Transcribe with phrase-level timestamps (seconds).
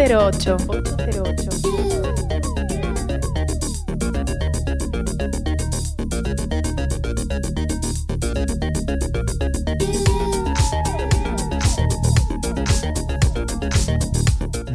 [0.00, 0.56] 808.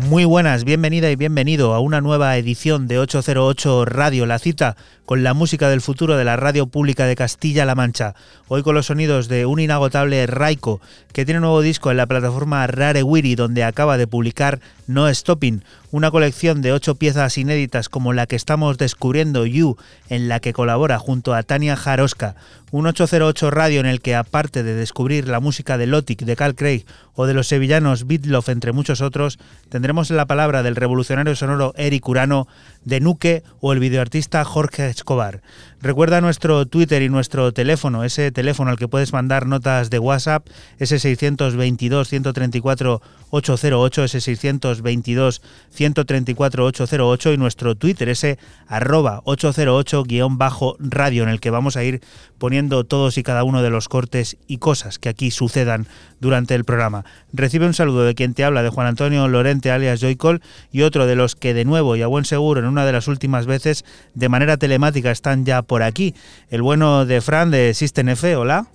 [0.10, 5.24] Muy buenas, bienvenida y bienvenido a una nueva edición de 808 Radio, la cita con
[5.24, 8.14] la música del futuro de la radio pública de Castilla-La Mancha.
[8.48, 10.82] Hoy con los sonidos de un inagotable Raiko,
[11.14, 15.12] que tiene un nuevo disco en la plataforma Rare Wiri, donde acaba de publicar No
[15.12, 15.62] Stopping,
[15.92, 19.78] una colección de ocho piezas inéditas como la que estamos descubriendo You,
[20.10, 22.36] en la que colabora junto a Tania Jaroska,
[22.72, 26.56] un 808 radio en el que aparte de descubrir la música de Lotic, de Cal
[26.56, 29.40] Craig o de los sevillanos Beatloaf, entre muchos otros,
[29.70, 32.48] tendremos la palabra del revolucionario sonoro Eric Urano,
[32.84, 35.42] de Nuque o el videoartista Jorge Escobar.
[35.82, 40.48] Recuerda nuestro Twitter y nuestro teléfono, ese teléfono al que puedes mandar notas de WhatsApp,
[40.80, 43.02] ese 622 134
[43.32, 44.76] 808, ese 622
[45.16, 45.42] 622
[45.72, 48.38] 134 808 y nuestro Twitter ese
[48.68, 52.02] arroba 808-radio en el que vamos a ir
[52.38, 55.88] poniendo todos y cada uno de los cortes y cosas que aquí sucedan
[56.20, 57.06] durante el programa.
[57.34, 60.42] Recibe un saludo de quien te habla, de Juan Antonio Lorente alias Joycol
[60.72, 63.08] y otro de los que de nuevo y a buen seguro en una de las
[63.08, 66.16] últimas veces de manera telemática están ya por aquí.
[66.50, 68.68] El bueno de Fran de System F, hola.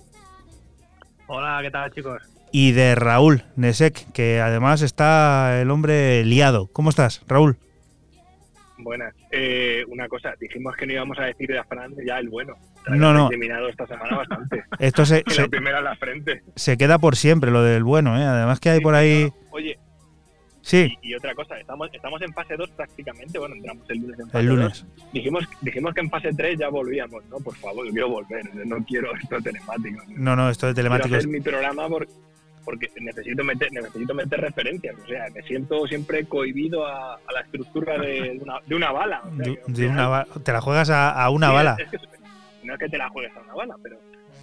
[1.27, 2.21] Hola, ¿qué tal chicos?
[2.51, 6.67] Y de Raúl Nesek, que además está el hombre liado.
[6.73, 7.57] ¿Cómo estás, Raúl?
[8.77, 9.13] Buenas.
[9.31, 12.55] Eh, una cosa, dijimos que no íbamos a decir a Fran ya el bueno.
[12.87, 13.29] No, no.
[13.69, 14.63] esta semana bastante.
[14.79, 16.43] Esto se, la primera a la frente.
[16.55, 18.23] Se queda por siempre lo del bueno, ¿eh?
[18.23, 19.31] Además que hay por ahí...
[19.51, 19.77] Oye,
[20.61, 20.97] Sí.
[21.01, 24.39] Y, otra cosa, estamos, estamos en fase 2 prácticamente, bueno, entramos el lunes en fase
[24.39, 24.85] El lunes.
[25.11, 27.37] Dijimos, dijimos que en fase 3 ya volvíamos, ¿no?
[27.37, 30.03] Por favor, quiero volver, no quiero esto telemático.
[30.09, 31.09] No, no, esto de telemático.
[31.09, 31.87] Quiero hacer mi programa
[32.63, 37.97] porque, necesito meter, necesito meter referencias, o sea, me siento siempre cohibido a, la estructura
[37.97, 39.21] de una, de una bala.
[39.33, 41.75] de, una te la juegas a, una bala.
[42.63, 43.97] no es que te la juegues a una bala, pero,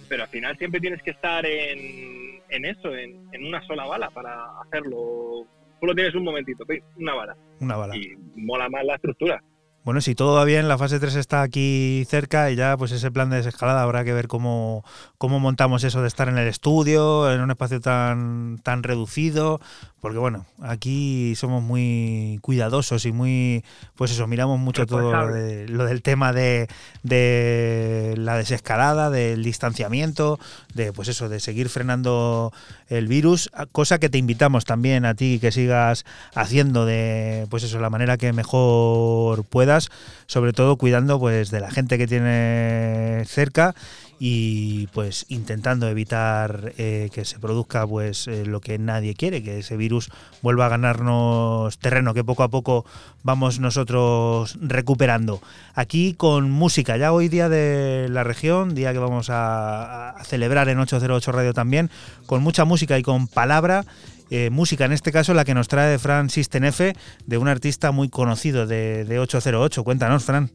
[0.09, 4.09] pero al final siempre tienes que estar en, en eso, en, en una sola bala
[4.09, 5.47] para hacerlo
[5.79, 6.65] solo tienes un momentito,
[6.97, 7.37] una bala.
[7.59, 7.95] Una bala.
[7.95, 9.41] Y mola más la estructura.
[9.83, 13.11] Bueno, si todo va bien, la fase 3 está aquí cerca y ya pues ese
[13.11, 14.83] plan de desescalada habrá que ver cómo,
[15.17, 19.61] cómo montamos eso de estar en el estudio, en un espacio tan, tan reducido,
[20.01, 23.63] porque bueno, aquí somos muy cuidadosos y muy,
[23.95, 26.67] pues eso, miramos mucho todo lo, del tema de,
[27.03, 30.39] de, la desescalada, del distanciamiento,
[30.73, 32.53] de pues eso, de seguir frenando
[32.87, 37.79] el virus, cosa que te invitamos también a ti que sigas haciendo de, pues eso,
[37.79, 39.89] la manera que mejor puedas,
[40.27, 43.75] sobre todo cuidando pues de la gente que tiene cerca
[44.19, 49.59] y pues intentando evitar eh, que se produzca pues eh, lo que nadie quiere, que
[49.59, 50.11] ese virus
[50.41, 52.85] vuelva a ganarnos terreno, que poco a poco
[53.23, 55.41] vamos nosotros recuperando.
[55.73, 60.79] Aquí con música, ya hoy día de la región, día que vamos a, celebrar en
[60.79, 61.89] 808 Radio también,
[62.25, 63.85] con mucha música y con palabra.
[64.31, 66.93] Eh, música, en este caso la que nos trae Fran System F,
[67.25, 69.83] de un artista muy conocido de, de 808.
[69.83, 70.51] Cuéntanos, Fran.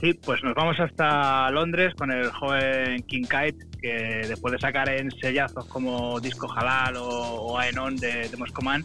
[0.00, 4.88] Sí, pues nos vamos hasta Londres con el joven King Kite, que después de sacar
[4.88, 8.82] en sellazos como Disco Halal o, Aenon de, de Moscoman,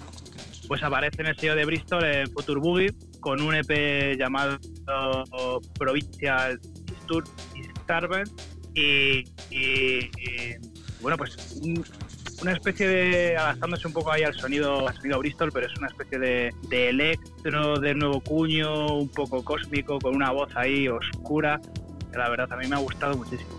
[0.68, 4.60] pues aparece en el sello de Bristol en Future Boogie con un EP llamado
[5.80, 6.60] Provincial
[7.08, 7.24] Tour
[8.74, 10.10] y, y,
[11.02, 11.62] bueno, pues
[12.42, 15.88] una especie de, adaptándose un poco ahí al sonido, al sonido Bristol, pero es una
[15.88, 21.60] especie de, de electro de nuevo cuño, un poco cósmico, con una voz ahí oscura,
[22.12, 23.50] que la verdad a mí me ha gustado muchísimo.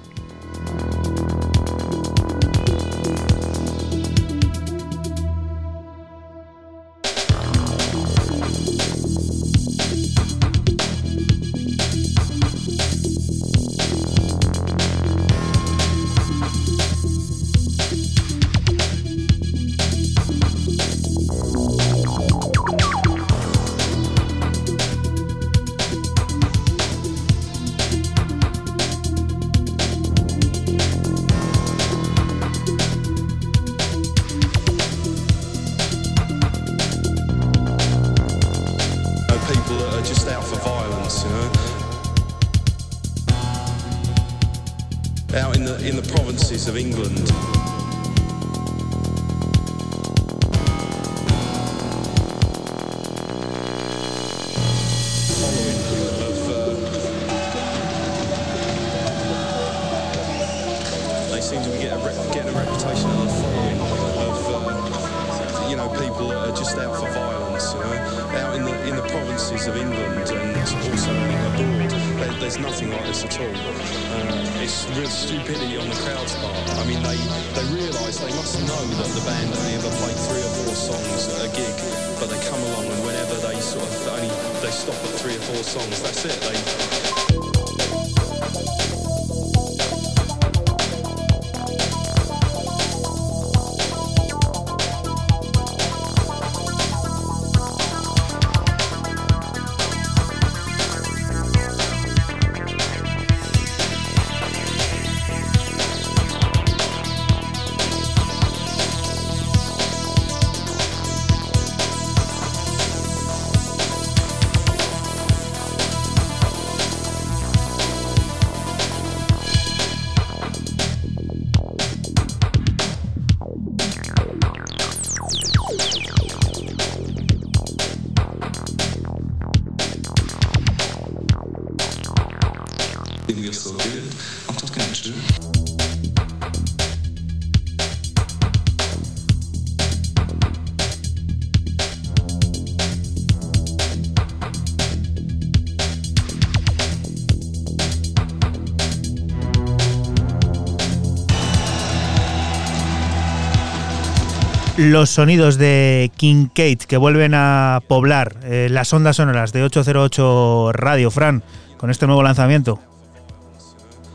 [154.92, 160.72] Los sonidos de King Kate que vuelven a poblar eh, las ondas sonoras de 808
[160.72, 161.42] Radio, Fran,
[161.76, 162.80] con este nuevo lanzamiento.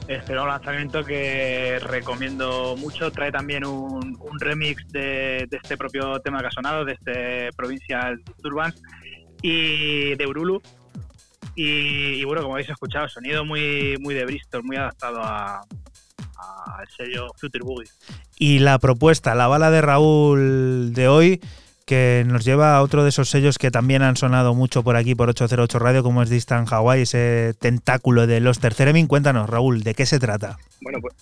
[0.07, 6.47] Este nuevo lanzamiento que recomiendo mucho, trae también un, remix de, este propio tema que
[6.47, 8.81] ha sonado, de este Provincial Disturbance
[9.41, 10.61] y de Urulu.
[11.55, 15.61] Y, y, bueno, como habéis escuchado, sonido muy, muy de Bristol, muy adaptado a,
[16.77, 17.89] al sello Future Boogie.
[18.43, 21.41] Y la propuesta, la bala de Raúl de hoy,
[21.85, 25.13] que nos lleva a otro de esos sellos que también han sonado mucho por aquí
[25.13, 29.05] por 808 Radio, como es Distant Hawaii, ese tentáculo de los Theremin.
[29.05, 30.57] Cuéntanos, Raúl, ¿de qué se trata?
[30.81, 31.13] Bueno, pues,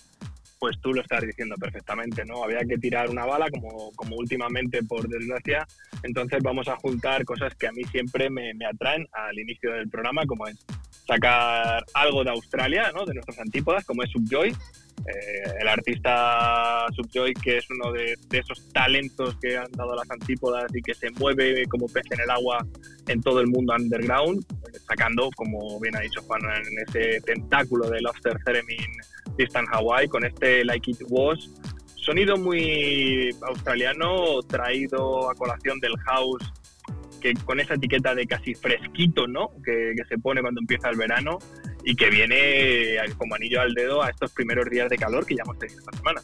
[0.58, 2.42] pues tú lo estás diciendo perfectamente, ¿no?
[2.42, 5.68] Había que tirar una bala, como, como últimamente, por desgracia.
[6.02, 9.90] Entonces vamos a juntar cosas que a mí siempre me, me atraen al inicio del
[9.90, 10.56] programa, como es
[11.06, 13.04] sacar algo de Australia, ¿no?
[13.04, 14.56] De nuestras antípodas, como es Subjoy,
[15.06, 20.64] eh, el artista Subjoy, que es uno de, esos talentos que han dado las antípodas
[20.74, 22.66] y que se mueve como pez en el agua
[23.08, 24.44] en todo el mundo underground,
[24.86, 28.90] sacando, como bien ha dicho Juan, en ese tentáculo del Lobster Theremin
[29.36, 31.50] Distant Hawaii, con este Like It Was.
[31.96, 36.50] Sonido muy australiano, traído a colación del house
[37.20, 39.50] que con esa etiqueta de casi fresquito, ¿no?
[39.64, 41.38] Que, se pone cuando empieza el verano
[41.84, 45.42] y que viene como anillo al dedo a estos primeros días de calor que ya
[45.42, 46.22] hemos tenido esta semana.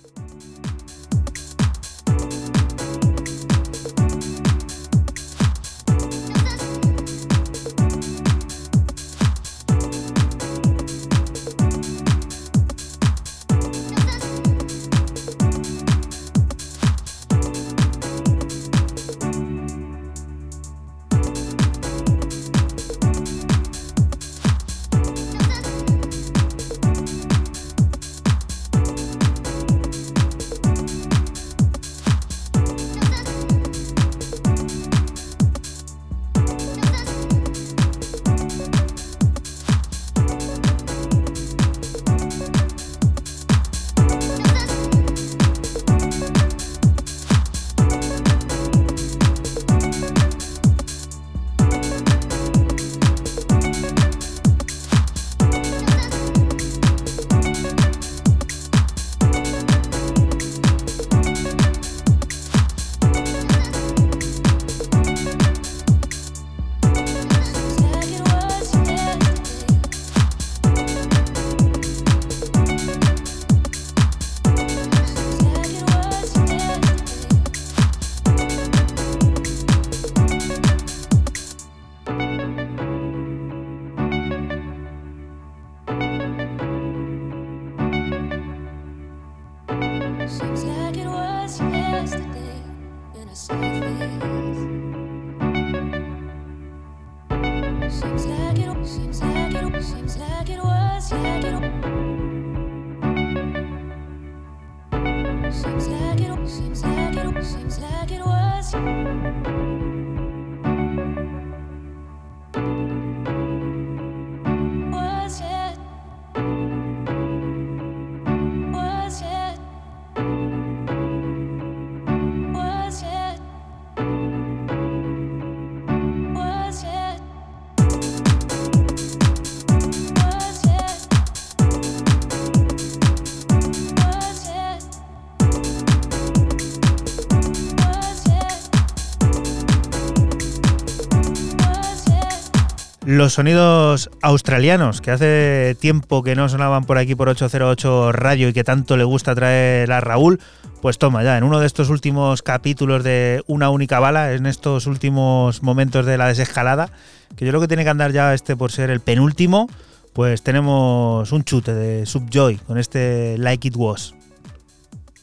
[143.16, 148.52] Los sonidos australianos que hace tiempo que no sonaban por aquí por 808 Radio y
[148.52, 150.40] que tanto le gusta traer a Raúl,
[150.82, 154.86] pues toma ya, en uno de estos últimos capítulos de Una única bala, en estos
[154.86, 156.90] últimos momentos de la desescalada,
[157.36, 159.68] que yo creo que tiene que andar ya este por ser el penúltimo,
[160.12, 164.14] pues tenemos un chute de Subjoy con este Like It Was.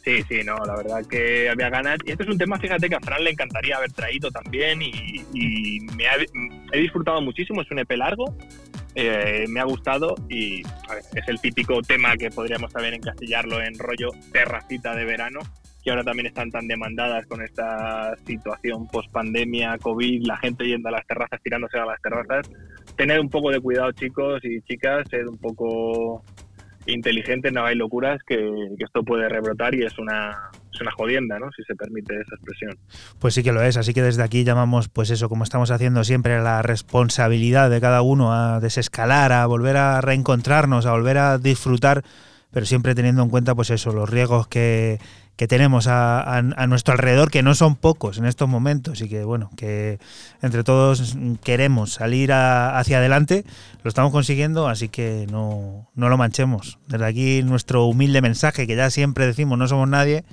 [0.03, 1.97] Sí, sí, no, la verdad que había ganas.
[2.05, 5.23] Y este es un tema, fíjate, que a Fran le encantaría haber traído también y,
[5.33, 6.15] y me ha,
[6.73, 7.61] he disfrutado muchísimo.
[7.61, 8.35] Es un EP largo,
[8.95, 13.79] eh, me ha gustado y ver, es el típico tema que podríamos también encastillarlo en
[13.79, 15.39] rollo terracita de verano,
[15.83, 20.89] que ahora también están tan demandadas con esta situación post pandemia, COVID, la gente yendo
[20.89, 22.49] a las terrazas, tirándose a las terrazas.
[22.95, 26.23] Tener un poco de cuidado, chicos y chicas, sed un poco
[26.85, 28.37] inteligente, no hay locuras, que,
[28.79, 31.51] esto puede rebrotar y es una, es una jodienda, ¿no?
[31.55, 32.77] Si se permite esa expresión.
[33.19, 36.03] Pues sí que lo es, así que desde aquí llamamos, pues eso, como estamos haciendo
[36.03, 41.37] siempre, la responsabilidad de cada uno a desescalar, a volver a reencontrarnos, a volver a
[41.37, 42.03] disfrutar,
[42.51, 44.99] pero siempre teniendo en cuenta, pues eso, los riesgos que,
[45.35, 49.09] que tenemos a, a, a, nuestro alrededor, que no son pocos en estos momentos y
[49.09, 49.97] que, bueno, que
[50.41, 53.43] entre todos queremos salir a, hacia adelante,
[53.83, 56.77] lo estamos consiguiendo, así que no, no lo manchemos.
[56.87, 60.23] Desde aquí nuestro humilde mensaje, que ya siempre decimos no somos nadie,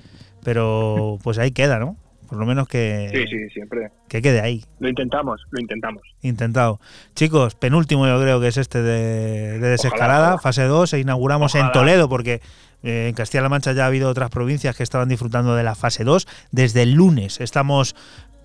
[0.43, 1.97] pero pues ahí queda, ¿no?
[2.27, 3.91] Por lo menos que, sí, sí, siempre.
[4.07, 4.63] que quede ahí.
[4.79, 6.01] Lo intentamos, lo intentamos.
[6.21, 6.79] Intentado.
[7.13, 10.41] Chicos, penúltimo yo creo que es este de, de desescalada, Ojalá, ojalá.
[10.41, 11.65] fase 2, e inauguramos Ojalá.
[11.65, 12.39] en Toledo, porque
[12.83, 16.03] eh, en Castilla-La Mancha ya ha habido otras provincias que estaban disfrutando de la fase
[16.03, 16.27] 2.
[16.51, 17.95] Desde el lunes estamos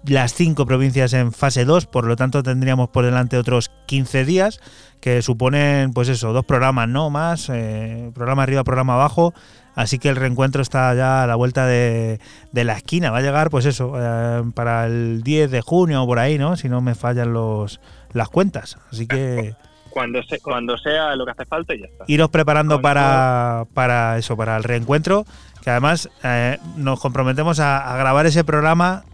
[0.04, 4.60] las cinco provincias en fase 2, por lo tanto tendríamos por delante otros 15 días
[5.00, 7.10] que suponen, pues eso, dos programas, ¿no?
[7.10, 9.34] Más, eh, programa arriba, programa abajo.
[9.74, 12.18] Así que el reencuentro está ya a la vuelta de,
[12.50, 13.10] de la esquina.
[13.10, 16.56] Va a llegar, pues eso, eh, para el 10 de junio o por ahí, ¿no?
[16.56, 17.78] Si no me fallan los
[18.12, 18.78] las cuentas.
[18.90, 19.54] Así que
[19.96, 22.04] Cuando, se, cuando sea lo que hace falta y ya está.
[22.06, 25.24] iros preparando para, para eso, para el reencuentro.
[25.64, 29.04] Que además eh, nos comprometemos a, a grabar ese programa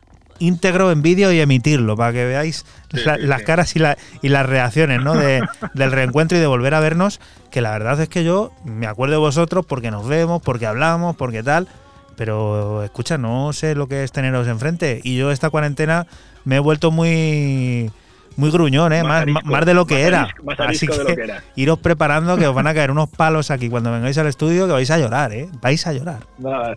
[0.41, 3.45] íntegro en vídeo y emitirlo para que veáis Sí, la- sí, las sí.
[3.47, 5.15] caras y, la- y las reacciones ¿no?
[5.15, 5.41] de-
[5.75, 7.21] del reencuentro y de volver a vernos.
[7.53, 11.15] Que la verdad es que yo me acuerdo de vosotros porque nos vemos, porque hablamos,
[11.15, 11.69] porque tal.
[12.17, 15.01] Pero escucha, no sé lo que es teneros enfrente.
[15.05, 16.09] Y yo esta cuarentena
[16.45, 17.93] me he vuelto muy
[18.37, 19.03] muy gruñón, ¿eh?
[19.03, 20.23] Más más, arisco, más de lo que más era.
[20.23, 21.43] arisco- más Así arisco de lo que que era.
[21.57, 24.73] iros preparando que os van a caer unos palos aquí cuando vengáis al estudio que
[24.73, 25.49] vais a llorar, ¿eh?
[25.61, 26.19] Vais a llorar.
[26.39, 26.77] Nada,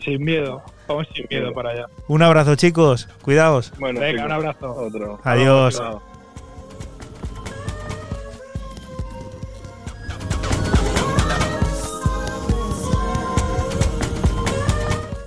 [0.00, 0.62] sin miedo.
[0.86, 1.86] Vamos sin miedo para allá.
[2.08, 3.08] Un abrazo, chicos.
[3.22, 3.72] Cuidaos.
[3.78, 4.74] Bueno, Venga, chicos, un abrazo.
[4.74, 5.20] Otro.
[5.24, 5.82] Adiós.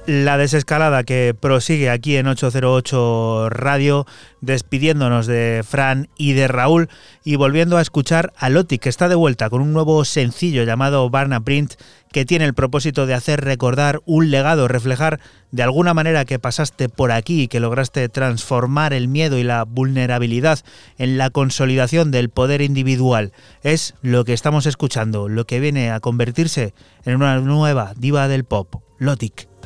[0.08, 4.06] La desescalada que prosigue aquí en 808 Radio,
[4.40, 6.88] despidiéndonos de Fran y de Raúl
[7.26, 11.10] y volviendo a escuchar a Loti, que está de vuelta con un nuevo sencillo llamado
[11.10, 11.74] Barna Print,
[12.14, 15.20] que tiene el propósito de hacer recordar un legado, reflejar
[15.52, 19.66] de alguna manera que pasaste por aquí y que lograste transformar el miedo y la
[19.66, 20.60] vulnerabilidad
[20.98, 23.34] en la consolidación del poder individual.
[23.62, 28.46] Es lo que estamos escuchando, lo que viene a convertirse en una nueva diva del
[28.46, 29.57] pop, Lotic.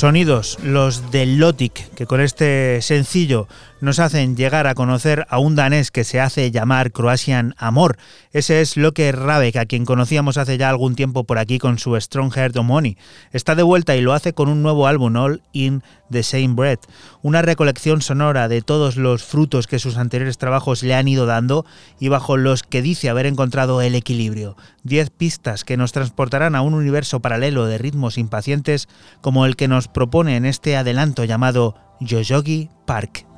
[0.00, 3.48] Sonidos, los de Lotic, que con este sencillo
[3.80, 7.96] nos hacen llegar a conocer a un danés que se hace llamar Croatian Amor.
[8.32, 11.98] Ese es Loke Rabek, a quien conocíamos hace ya algún tiempo por aquí con su
[11.98, 12.96] Strongheart of Money.
[13.32, 16.86] Está de vuelta y lo hace con un nuevo álbum, All in the Same Breath,
[17.22, 21.64] una recolección sonora de todos los frutos que sus anteriores trabajos le han ido dando
[21.98, 24.56] y bajo los que dice haber encontrado el equilibrio.
[24.82, 28.88] Diez pistas que nos transportarán a un universo paralelo de ritmos impacientes
[29.20, 33.29] como el que nos propone en este adelanto llamado Yoyogi Park.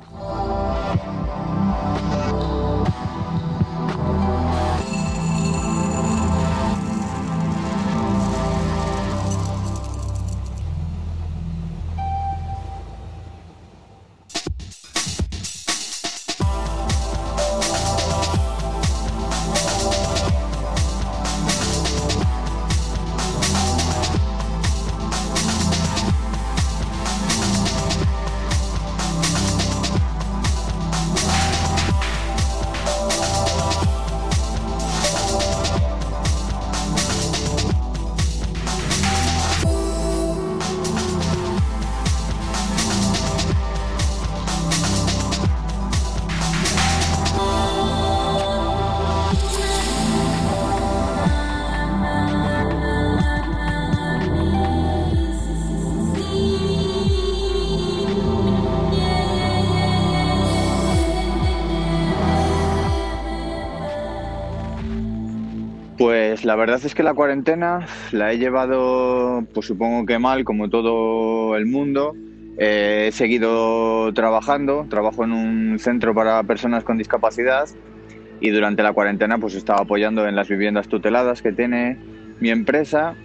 [66.83, 71.65] Verdad es que la cuarentena la he llevado, pues supongo que mal, como todo el
[71.65, 72.13] mundo.
[72.57, 77.69] Eh, he seguido trabajando, trabajo en un centro para personas con discapacidad
[78.41, 81.97] y durante la cuarentena pues estaba apoyando en las viviendas tuteladas que tiene
[82.41, 83.15] mi empresa,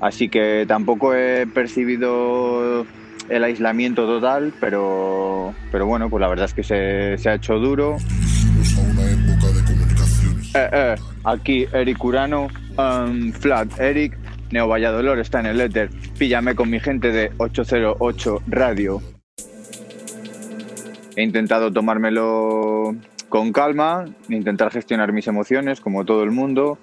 [0.00, 2.86] así que tampoco he percibido
[3.28, 7.58] el aislamiento total, pero, pero bueno, pues la verdad es que se, se ha hecho
[7.58, 7.98] duro.
[10.54, 10.94] Eh, eh,
[11.24, 14.16] aquí Eric Urano, um, Flat Eric,
[14.50, 15.90] Neo Valladolid está en el éter.
[16.18, 19.00] Píllame con mi gente de 808 Radio.
[21.16, 22.94] He intentado tomármelo
[23.28, 26.78] con calma, intentar gestionar mis emociones como todo el mundo,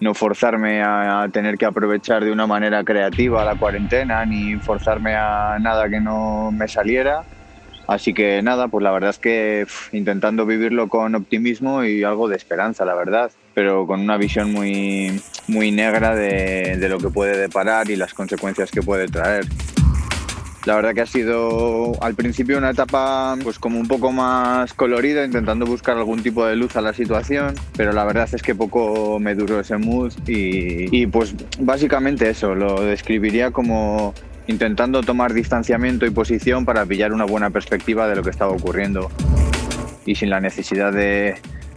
[0.00, 5.58] no forzarme a tener que aprovechar de una manera creativa la cuarentena, ni forzarme a
[5.60, 7.24] nada que no me saliera.
[7.86, 12.28] Así que nada, pues la verdad es que pf, intentando vivirlo con optimismo y algo
[12.28, 17.08] de esperanza, la verdad, pero con una visión muy, muy negra de, de lo que
[17.08, 19.46] puede deparar y las consecuencias que puede traer.
[20.66, 25.24] La verdad que ha sido al principio una etapa pues como un poco más colorida,
[25.24, 29.18] intentando buscar algún tipo de luz a la situación, pero la verdad es que poco
[29.18, 34.12] me duró ese mood y, y pues básicamente eso, lo describiría como
[34.48, 39.10] intentando tomar distanciamiento y posición para pillar una buena perspectiva de lo que estaba ocurriendo
[40.04, 41.36] y sin la necesidad de,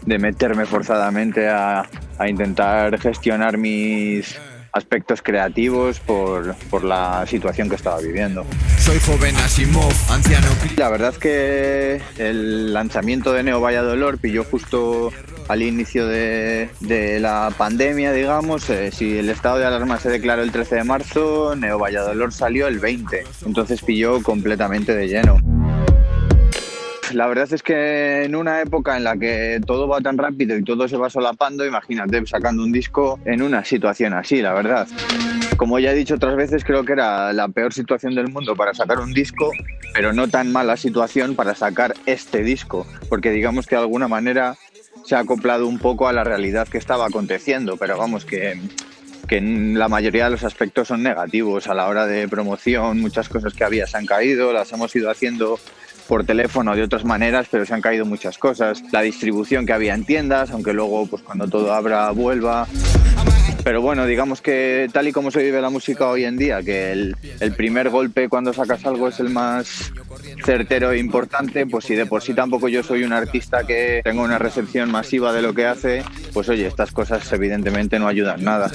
[0.09, 4.37] de meterme forzadamente a, a intentar gestionar mis
[4.71, 8.45] aspectos creativos por, por la situación que estaba viviendo.
[8.77, 15.11] Soy joven Asimov, anciano La verdad es que el lanzamiento de Neo Valladolid pilló justo
[15.47, 18.69] al inicio de, de la pandemia, digamos.
[18.69, 22.67] Eh, si el estado de alarma se declaró el 13 de marzo, Neo Valladolid salió
[22.67, 23.23] el 20.
[23.45, 25.58] Entonces pilló completamente de lleno.
[27.13, 30.63] La verdad es que en una época en la que todo va tan rápido y
[30.63, 34.87] todo se va solapando, imagínate sacando un disco en una situación así, la verdad.
[35.57, 38.73] Como ya he dicho otras veces, creo que era la peor situación del mundo para
[38.73, 39.51] sacar un disco,
[39.93, 44.55] pero no tan mala situación para sacar este disco, porque digamos que de alguna manera
[45.05, 48.59] se ha acoplado un poco a la realidad que estaba aconteciendo, pero vamos que
[49.29, 53.29] que en la mayoría de los aspectos son negativos a la hora de promoción, muchas
[53.29, 55.59] cosas que había se han caído, las hemos ido haciendo
[56.09, 58.81] por teléfono de otras maneras, pero se han caído muchas cosas.
[58.91, 62.67] La distribución que había en tiendas, aunque luego pues cuando todo abra vuelva.
[63.63, 66.91] Pero bueno, digamos que tal y como se vive la música hoy en día, que
[66.91, 69.91] el, el primer golpe cuando sacas algo es el más
[70.43, 74.21] certero e importante, pues si de por sí tampoco yo soy un artista que tenga
[74.21, 78.71] una recepción masiva de lo que hace, pues oye, estas cosas evidentemente no ayudan nada.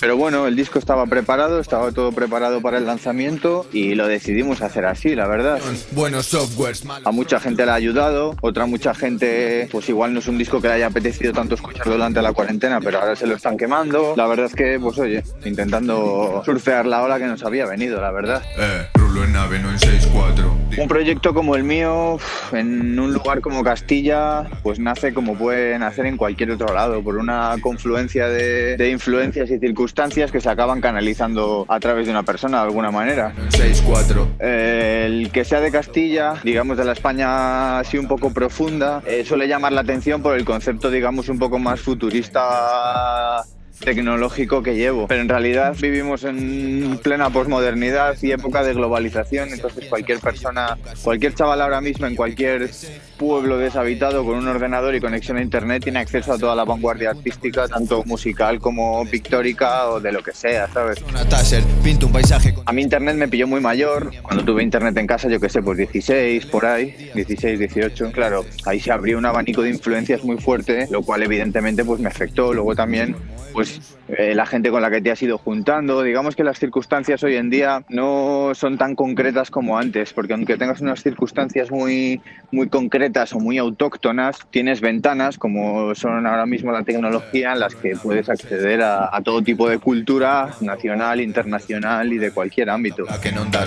[0.00, 4.62] Pero bueno, el disco estaba preparado, estaba todo preparado para el lanzamiento y lo decidimos
[4.62, 5.60] hacer así, la verdad.
[5.92, 6.82] buenos softwares.
[7.04, 10.60] A mucha gente le ha ayudado, otra mucha gente, pues igual no es un disco
[10.60, 14.14] que le haya apetecido tanto escuchar durante la cuarentena, pero ahora se lo están quemando.
[14.16, 18.10] La verdad es que, pues oye, intentando surfear la ola que nos había venido, la
[18.10, 18.42] verdad.
[18.58, 20.78] Eh, rulo en nave, no en 6-4.
[20.78, 22.18] Un proyecto como el mío,
[22.52, 27.16] en un lugar como Castilla, pues nace como puede nacer en cualquier otro lado, por
[27.16, 32.24] una confluencia de, de influencias y circunstancias que se acaban canalizando a través de una
[32.24, 33.32] persona de alguna manera.
[33.38, 34.26] En 6-4.
[34.38, 39.24] Eh, El que sea de Castilla, digamos de la España así un poco profunda, eh,
[39.24, 43.42] suele llamar la atención por el concepto, digamos, un poco más futurista
[43.84, 45.06] tecnológico que llevo.
[45.08, 51.34] Pero en realidad vivimos en plena posmodernidad y época de globalización, entonces cualquier persona, cualquier
[51.34, 52.70] chaval ahora mismo en cualquier
[53.22, 57.10] pueblo deshabitado con un ordenador y conexión a internet tiene acceso a toda la vanguardia
[57.10, 60.98] artística, tanto musical como pictórica o de lo que sea, ¿sabes?
[62.66, 64.10] A mí internet me pilló muy mayor.
[64.22, 68.10] Cuando tuve internet en casa, yo qué sé, pues 16, por ahí, 16, 18.
[68.10, 72.08] Claro, ahí se abrió un abanico de influencias muy fuerte, lo cual evidentemente pues me
[72.08, 72.52] afectó.
[72.52, 73.14] Luego también,
[73.52, 76.02] pues eh, la gente con la que te has ido juntando.
[76.02, 80.56] Digamos que las circunstancias hoy en día no son tan concretas como antes, porque aunque
[80.56, 86.72] tengas unas circunstancias muy, muy concretas o muy autóctonas, tienes ventanas como son ahora mismo
[86.72, 92.18] la tecnología en las que puedes acceder a, todo tipo de cultura nacional, internacional y
[92.18, 93.04] de cualquier ámbito.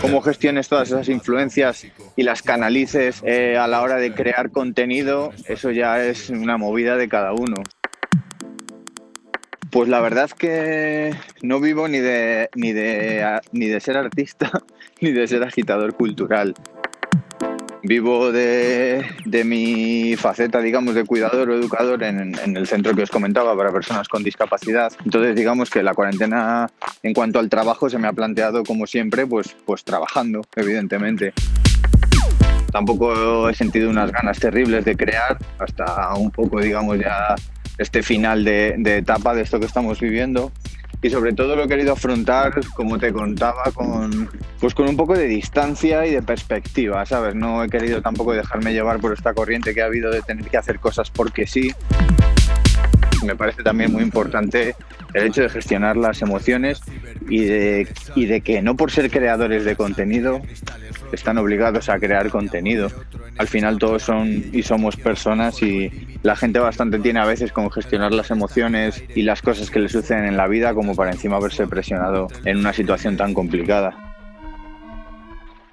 [0.01, 5.31] Cómo gestiones todas esas influencias y las canalices eh, a la hora de crear contenido,
[5.47, 7.61] eso ya es una movida de cada uno.
[9.69, 14.49] Pues la verdad es que no vivo ni de, ni de, ni de ser artista
[15.01, 16.55] ni de ser agitador cultural.
[17.87, 23.11] Vivo de, de mi faceta, digamos, de cuidador o educador en, el centro que os
[23.11, 24.91] comentaba para personas con discapacidad.
[25.03, 26.67] Entonces, digamos que la cuarentena,
[27.03, 31.31] en cuanto al trabajo, se me ha planteado, como siempre, pues, pues trabajando, evidentemente.
[32.71, 37.35] Tampoco he sentido unas ganas terribles de crear, hasta un poco, digamos, ya
[37.77, 40.51] este final de etapa de esto que estamos viviendo
[41.01, 44.29] y sobre todo lo he querido afrontar, como te contaba, con,
[44.59, 47.35] pues con un poco de distancia y de perspectiva, ¿sabes?
[47.35, 50.57] No he querido tampoco dejarme llevar por esta corriente que ha habido de tener que
[50.57, 51.73] hacer cosas porque sí.
[53.25, 54.75] Me parece también muy importante
[55.15, 56.81] el hecho de gestionar las emociones
[57.29, 60.41] y de, y de que no por ser creadores de contenido
[61.11, 62.91] están obligados a crear contenido.
[63.37, 65.89] Al final todos son y somos personas y
[66.21, 69.89] la gente bastante tiene a veces con gestionar las emociones y las cosas que le
[69.89, 74.14] suceden en la vida como para encima verse presionado en una situación tan complicada.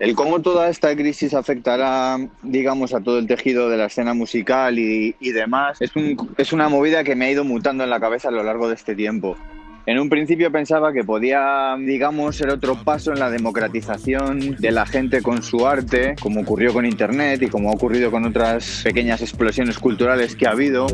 [0.03, 4.77] El cómo toda esta crisis afectará, digamos, a todo el tejido de la escena musical
[4.77, 8.01] y, y demás, es, un, es una movida que me ha ido mutando en la
[8.01, 9.37] cabeza a lo largo de este tiempo.
[9.85, 14.87] En un principio pensaba que podía, digamos, ser otro paso en la democratización de la
[14.87, 19.23] gente con su arte, como ocurrió con Internet y como ha ocurrido con otras pequeñas
[19.23, 20.87] explosiones culturales que ha habido.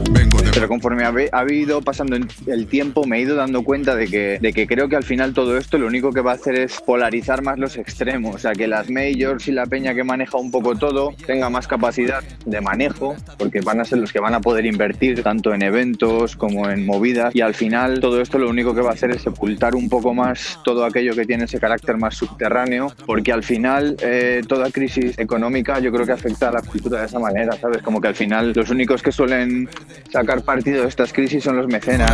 [0.55, 4.38] Pero conforme ha, ha habido pasando el tiempo, me he ido dando cuenta de que,
[4.40, 6.81] de que creo que al final todo esto lo único que va a hacer es
[6.81, 8.37] polarizar más los extremos.
[8.37, 11.68] O sea, que las majors y la peña que maneja un poco todo tenga más
[11.68, 15.61] capacidad de manejo, porque van a ser los que van a poder invertir tanto en
[15.61, 17.37] eventos como en movidas.
[17.37, 20.14] Y al final todo esto lo único que va a hacer es sepultar un poco
[20.14, 25.19] más todo aquello que tiene ese carácter más subterráneo, porque al final eh, toda crisis
[25.19, 27.83] económica yo creo que afecta a la cultura de esa manera, ¿sabes?
[27.83, 29.69] Como que al final los únicos que suelen
[30.11, 32.11] sacar partido de estas crisis son los mecenas.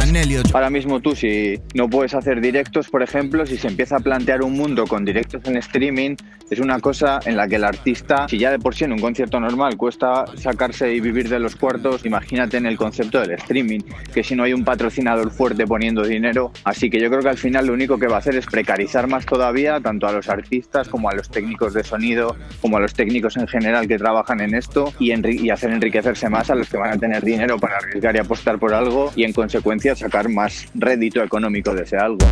[0.53, 4.43] Ahora mismo tú si no puedes hacer directos, por ejemplo, si se empieza a plantear
[4.43, 6.17] un mundo con directos en streaming,
[6.51, 9.01] es una cosa en la que el artista, si ya de por sí en un
[9.01, 13.81] concierto normal cuesta sacarse y vivir de los cuartos, imagínate en el concepto del streaming,
[14.13, 17.39] que si no hay un patrocinador fuerte poniendo dinero, Así que yo creo que al
[17.39, 20.89] final lo único que va a hacer es precarizar más todavía tanto a los artistas
[20.89, 24.55] como a los técnicos de sonido, como a los técnicos en general que trabajan en
[24.55, 28.15] esto y, y hacer enriquecerse más a los que van a tener dinero para arriesgar
[28.17, 32.27] y apostar por algo y en consecuencia sacar más rédito económico de ese algo.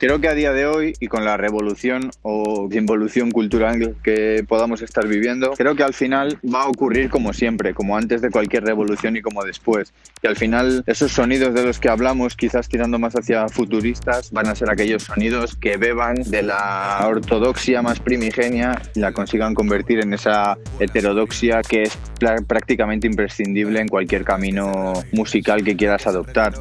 [0.00, 4.80] Creo que a día de hoy y con la revolución o involución cultural que podamos
[4.80, 8.64] estar viviendo, creo que al final va a ocurrir como siempre, como antes de cualquier
[8.64, 9.92] revolución y como después.
[10.22, 14.48] Y al final esos sonidos de los que hablamos, quizás tirando más hacia futuristas, van
[14.48, 20.00] a ser aquellos sonidos que beban de la ortodoxia más primigenia y la consigan convertir
[20.00, 21.98] en esa heterodoxia que es
[22.46, 26.54] prácticamente imprescindible en cualquier camino musical que quieras adoptar.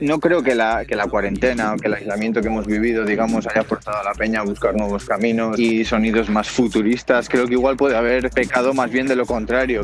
[0.00, 3.46] No creo que la, que la cuarentena o que el aislamiento que hemos vivido, digamos,
[3.46, 7.28] haya forzado a la peña a buscar nuevos caminos y sonidos más futuristas.
[7.28, 9.82] Creo que igual puede haber pecado más bien de lo contrario.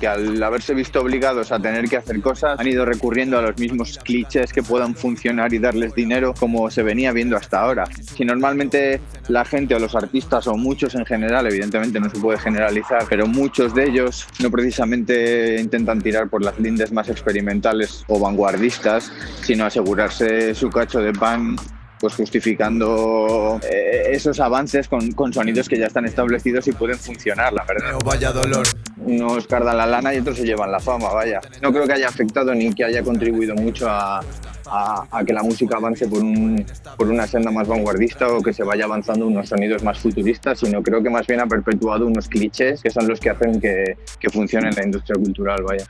[0.00, 3.56] Que al haberse visto obligados a tener que hacer cosas, han ido recurriendo a los
[3.56, 7.84] mismos clichés que puedan funcionar y darles dinero como se venía viendo hasta ahora.
[7.86, 12.38] Si normalmente la gente o los artistas o muchos en general, evidentemente no se puede
[12.38, 18.18] generalizar, pero muchos de ellos no precisamente intentan tirar por las lindes más experimentales o
[18.18, 21.56] vanguardistas, sino asegurarse su cacho de pan
[22.04, 27.50] pues justificando eh, esos avances con, con, sonidos que ya están establecidos y pueden funcionar,
[27.52, 27.98] la verdad.
[28.04, 28.66] vaya dolor.
[28.98, 31.40] Unos cardan la lana y otros se llevan la fama, vaya.
[31.62, 34.20] No creo que haya afectado ni que haya contribuido mucho a,
[34.66, 36.66] a, a, que la música avance por, un,
[36.98, 40.82] por una senda más vanguardista o que se vaya avanzando unos sonidos más futuristas, sino
[40.82, 44.28] creo que más bien ha perpetuado unos clichés que son los que hacen que, que
[44.28, 45.86] funcione la industria cultural, vaya.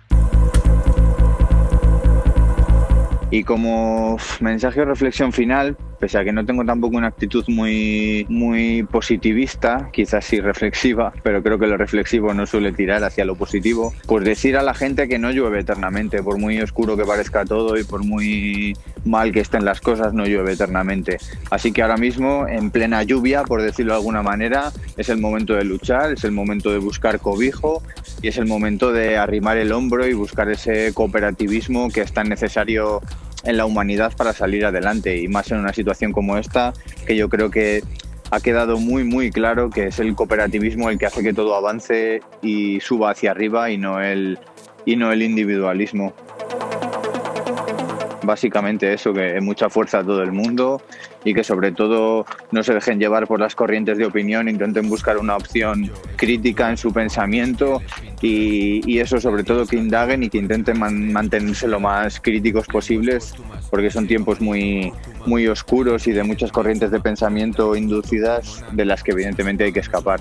[3.30, 8.26] Y como mensaje o reflexión final, pese a que no tengo tampoco una actitud muy,
[8.28, 13.36] muy positivista, quizás sí reflexiva, pero creo que lo reflexivo no suele tirar hacia lo
[13.36, 17.46] positivo, pues decir a la gente que no llueve eternamente, por muy oscuro que parezca
[17.46, 21.16] todo y por muy mal que estén las cosas, no llueve eternamente.
[21.50, 25.54] Así que ahora mismo, en plena lluvia, por decirlo de alguna manera, es el momento
[25.54, 27.82] de luchar, es el momento de buscar cobijo
[28.20, 32.28] y es el momento de arrimar el hombro y buscar ese cooperativismo que es tan
[32.28, 33.00] necesario
[33.44, 36.72] en la humanidad para salir adelante y más en una situación como esta
[37.06, 37.82] que yo creo que
[38.30, 42.22] ha quedado muy muy claro que es el cooperativismo el que hace que todo avance
[42.42, 44.38] y suba hacia arriba y no el
[44.86, 46.12] y no el individualismo.
[48.22, 50.80] Básicamente eso, que mucha fuerza a todo el mundo
[51.24, 55.18] y que sobre todo no se dejen llevar por las corrientes de opinión, intenten buscar
[55.18, 57.82] una opción crítica en su pensamiento
[58.20, 62.66] y, y eso sobre todo que indaguen y que intenten man, mantenerse lo más críticos
[62.66, 63.34] posibles
[63.70, 64.92] porque son tiempos muy,
[65.26, 69.80] muy oscuros y de muchas corrientes de pensamiento inducidas de las que evidentemente hay que
[69.80, 70.20] escapar.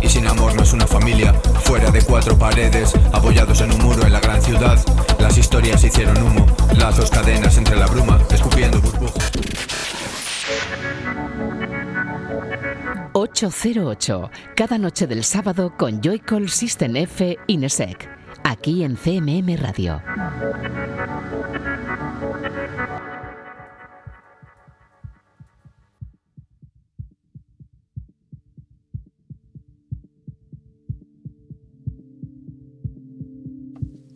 [0.00, 1.32] Y sin amor no es una familia,
[1.64, 4.78] fuera de cuatro paredes, apoyados en un muro en la gran ciudad.
[5.18, 6.46] Las historias hicieron humo,
[6.78, 9.32] lazos, cadenas entre la bruma, escupiendo burbujas.
[13.18, 18.10] 808, cada noche del sábado con Joycall System F Inesec,
[18.44, 20.02] aquí en CMM Radio.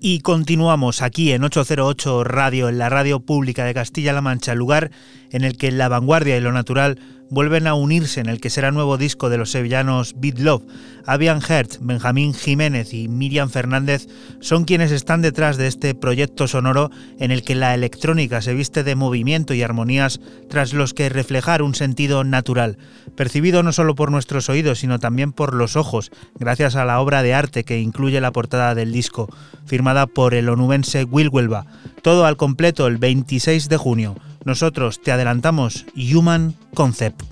[0.02, 4.90] Y continuamos aquí en 808 Radio, en la radio pública de Castilla-La Mancha, lugar
[5.30, 6.98] en el que la vanguardia y lo natural
[7.30, 10.64] vuelven a unirse en el que será nuevo disco de los sevillanos Beat Love.
[11.06, 14.06] Avian Hertz, Benjamín Jiménez y Miriam Fernández
[14.40, 18.82] son quienes están detrás de este proyecto sonoro en el que la electrónica se viste
[18.84, 22.76] de movimiento y armonías tras los que reflejar un sentido natural,
[23.16, 27.22] percibido no solo por nuestros oídos, sino también por los ojos, gracias a la obra
[27.22, 29.28] de arte que incluye la portada del disco,
[29.64, 31.66] firmada por el onubense Will Huelva.
[32.02, 34.16] Todo al completo el 26 de junio.
[34.44, 37.22] Nosotros te adelantamos Human Concept.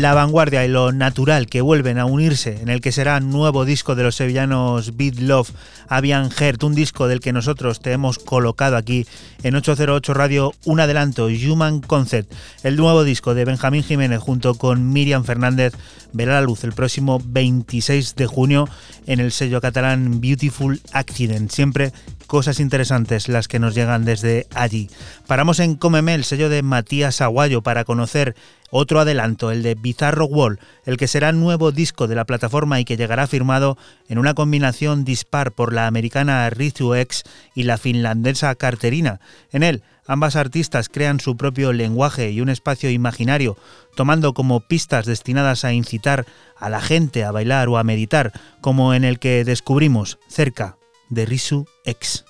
[0.00, 3.94] La vanguardia y lo natural que vuelven a unirse en el que será nuevo disco
[3.94, 5.50] de los sevillanos Beat Love
[5.88, 9.06] Avian Heart, un disco del que nosotros te hemos colocado aquí
[9.42, 12.32] en 808 Radio un adelanto, Human Concept,
[12.62, 15.74] el nuevo disco de Benjamín Jiménez junto con Miriam Fernández,
[16.12, 18.68] verá la luz el próximo 26 de junio
[19.06, 21.50] en el sello catalán Beautiful Accident.
[21.50, 21.92] Siempre
[22.26, 24.88] cosas interesantes las que nos llegan desde allí.
[25.26, 28.36] Paramos en Comeme, el sello de Matías Aguayo, para conocer
[28.70, 32.84] otro adelanto, el de Bizarro Wall, el que será nuevo disco de la plataforma y
[32.84, 33.76] que llegará firmado
[34.08, 39.20] en una combinación dispar por la americana Rithu X y la finlandesa Carterina.
[39.50, 43.56] En él, ambas artistas crean su propio lenguaje y un espacio imaginario,
[43.94, 48.92] tomando como pistas destinadas a incitar a la gente a bailar o a meditar, como
[48.92, 50.76] en el que descubrimos cerca
[51.10, 52.24] de Risu X.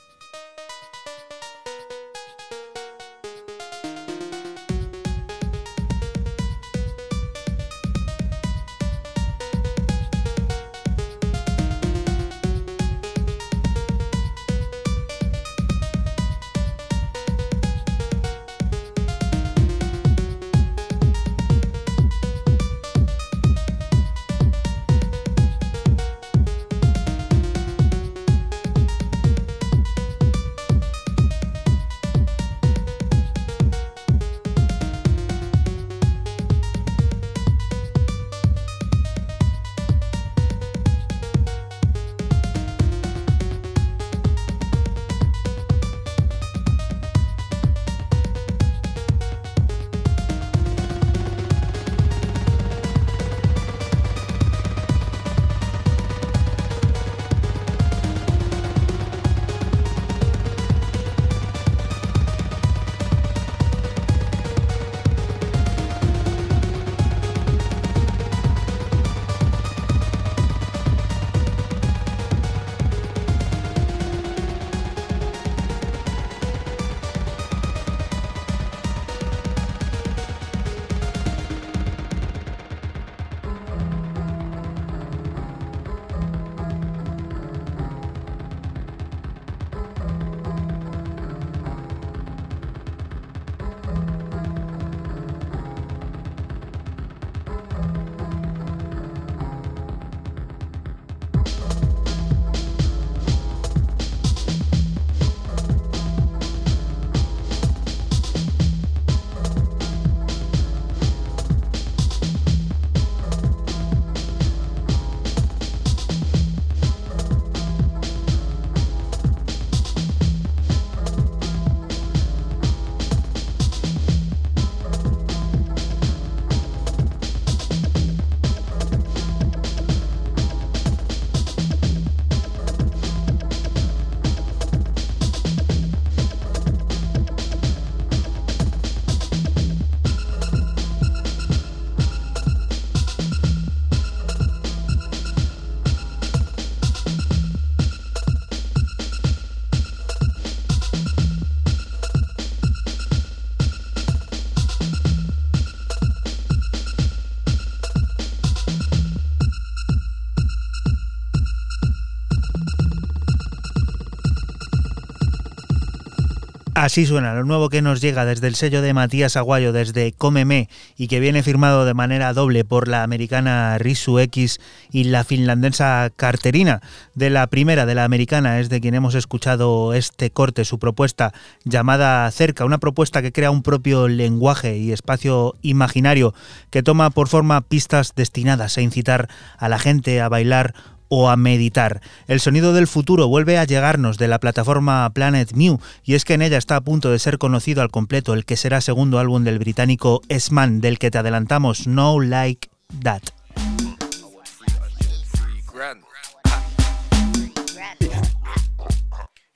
[166.80, 170.70] Así suena lo nuevo que nos llega desde el sello de Matías Aguayo, desde Cómeme,
[170.96, 174.60] y que viene firmado de manera doble por la americana Risu X
[174.90, 176.80] y la finlandesa Carterina.
[177.14, 181.34] De la primera, de la americana, es de quien hemos escuchado este corte, su propuesta
[181.64, 186.32] llamada Cerca, una propuesta que crea un propio lenguaje y espacio imaginario
[186.70, 189.28] que toma por forma pistas destinadas a incitar
[189.58, 190.72] a la gente a bailar
[191.10, 192.00] o a meditar.
[192.26, 196.32] El sonido del futuro vuelve a llegarnos de la plataforma Planet Mew y es que
[196.34, 199.44] en ella está a punto de ser conocido al completo el que será segundo álbum
[199.44, 202.70] del británico S-Man del que te adelantamos No Like
[203.02, 203.22] That.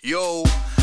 [0.05, 0.74] Eyes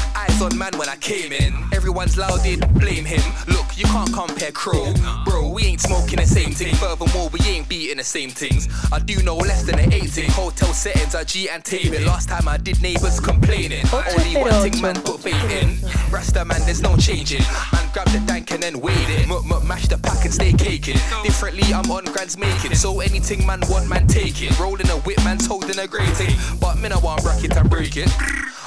[0.41, 1.53] on man when I came in.
[1.71, 3.21] Everyone's loud, did blame him.
[3.47, 4.93] Look, you can't compare crow.
[5.23, 6.73] Bro, we ain't smoking the same thing.
[6.75, 8.67] Furthermore, we ain't beating the same things.
[8.91, 10.31] I do know less than an 18.
[10.31, 12.05] Hotel settings, I G and taping.
[12.05, 13.85] Last time I did neighbors complaining.
[13.93, 15.77] Only one thing man put faith in.
[16.11, 17.43] Rasta man, there's no changing.
[17.71, 19.29] Man, grab the dank and then wait it.
[19.29, 20.99] M mash the pack and stay caking.
[21.23, 22.75] Differently, I'm on grands making.
[22.75, 24.59] So anything man want, man take it.
[24.59, 26.35] Rolling a whip, man's holding a grating.
[26.59, 28.09] But me, I want bracket and break it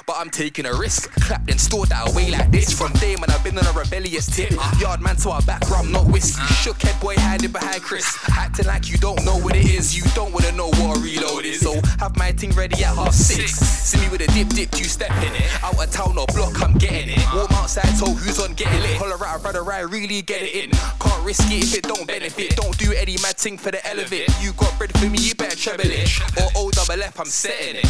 [0.07, 1.11] but I'm taking a risk.
[1.23, 2.73] Clapped and stored that away like this.
[2.77, 4.53] From day when I've been on a rebellious tip.
[4.79, 6.43] Yard man to our back rum, not whiskey.
[6.55, 8.19] Shook head boy hiding behind Chris.
[8.31, 9.97] Acting like you don't know what it is.
[9.97, 11.61] You don't wanna know what a reload is.
[11.61, 13.53] So have my thing ready at half six.
[13.55, 15.65] See me with a dip dip, you step in it.
[15.65, 17.35] Out of town or block, I'm getting it.
[17.35, 18.97] Warm outside, so who's on getting lit?
[18.97, 20.71] Holler out, brother, I really get it in.
[21.01, 22.57] Can't risk it if it don't benefit.
[22.57, 24.29] Don't do any mad thing for the elevate.
[24.41, 26.21] You got bread for me, you better treble it.
[26.41, 27.87] Or O double F, I'm setting it.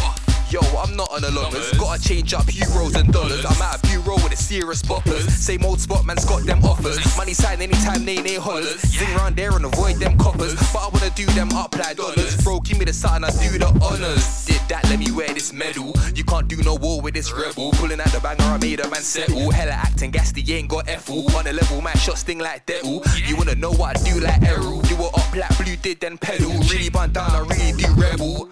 [0.51, 1.71] Yo, I'm not on a lovers.
[1.73, 3.43] Gotta change up euros and dollars.
[3.45, 5.27] I'm at a bureau with a serious boppers.
[5.31, 6.99] Same old spot, man's got them offers.
[7.17, 8.79] Money sign anytime they they hollers.
[8.81, 10.53] Zing around there and avoid them coppers.
[10.71, 12.37] But I wanna do them up like dollars.
[12.43, 14.45] Bro, give me the sign, I do the honors.
[14.45, 15.93] Did that, let me wear this medal.
[16.13, 17.71] You can't do no war with this rebel.
[17.73, 19.49] Pulling out the banger, I made a man settle.
[19.49, 21.35] Hella acting gasty, ain't got F-ul.
[21.35, 23.01] On a level, my shot sting like Deadpool.
[23.27, 24.85] You wanna know what I do like Errol?
[24.85, 26.51] You were up like blue, did then pedal.
[26.69, 28.49] Really burn down, I really do rebel.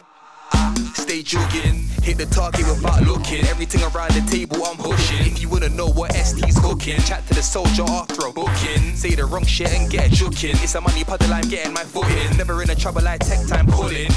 [0.53, 3.45] Ah, stay jogging, hit the target without looking.
[3.45, 5.25] Everything around the table I'm pushing.
[5.27, 8.95] If you wanna know what ST's cooking, chat to the soldier after a booking.
[8.95, 10.55] Say the wrong shit and get joking.
[10.61, 12.37] It's a money puddle, I'm getting my foot in.
[12.37, 14.11] Never in a trouble like tech time pulling.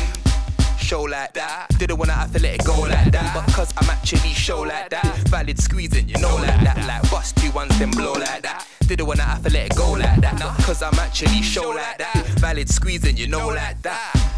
[0.78, 3.34] Show like that, didn't wanna have to let it go like that.
[3.34, 6.78] But cause I'm actually show like that, valid squeezing, you know like that.
[6.86, 8.64] Like bust two ones, then blow like that.
[8.86, 10.38] Didn't wanna have to let it go like that.
[10.62, 14.35] Cause I'm actually show like that, valid squeezing, you know like that.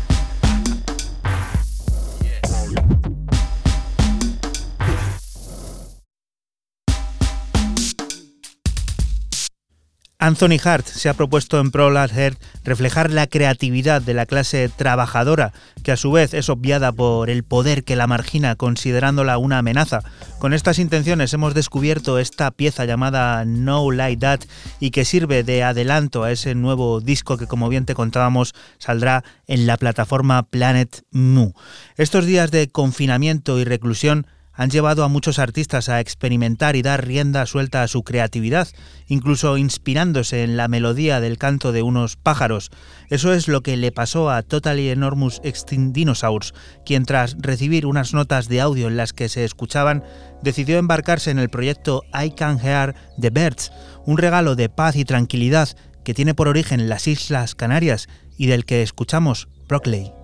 [10.20, 15.52] Anthony Hart se ha propuesto en Prolat Heart reflejar la creatividad de la clase trabajadora,
[15.84, 20.00] que a su vez es obviada por el poder que la margina considerándola una amenaza.
[20.40, 24.40] Con estas intenciones hemos descubierto esta pieza llamada No Like That
[24.80, 29.22] y que sirve de adelanto a ese nuevo disco que como bien te contábamos saldrá
[29.46, 31.52] en la plataforma Planet Mu.
[31.96, 34.26] Estos días de confinamiento y reclusión
[34.58, 38.66] han llevado a muchos artistas a experimentar y dar rienda suelta a su creatividad,
[39.06, 42.70] incluso inspirándose en la melodía del canto de unos pájaros.
[43.08, 46.54] Eso es lo que le pasó a Totally Enormous Extinct Dinosaurs,
[46.84, 50.02] quien tras recibir unas notas de audio en las que se escuchaban,
[50.42, 53.70] decidió embarcarse en el proyecto I Can Hear the Birds,
[54.06, 55.68] un regalo de paz y tranquilidad
[56.02, 60.17] que tiene por origen las Islas Canarias y del que escuchamos Brockley.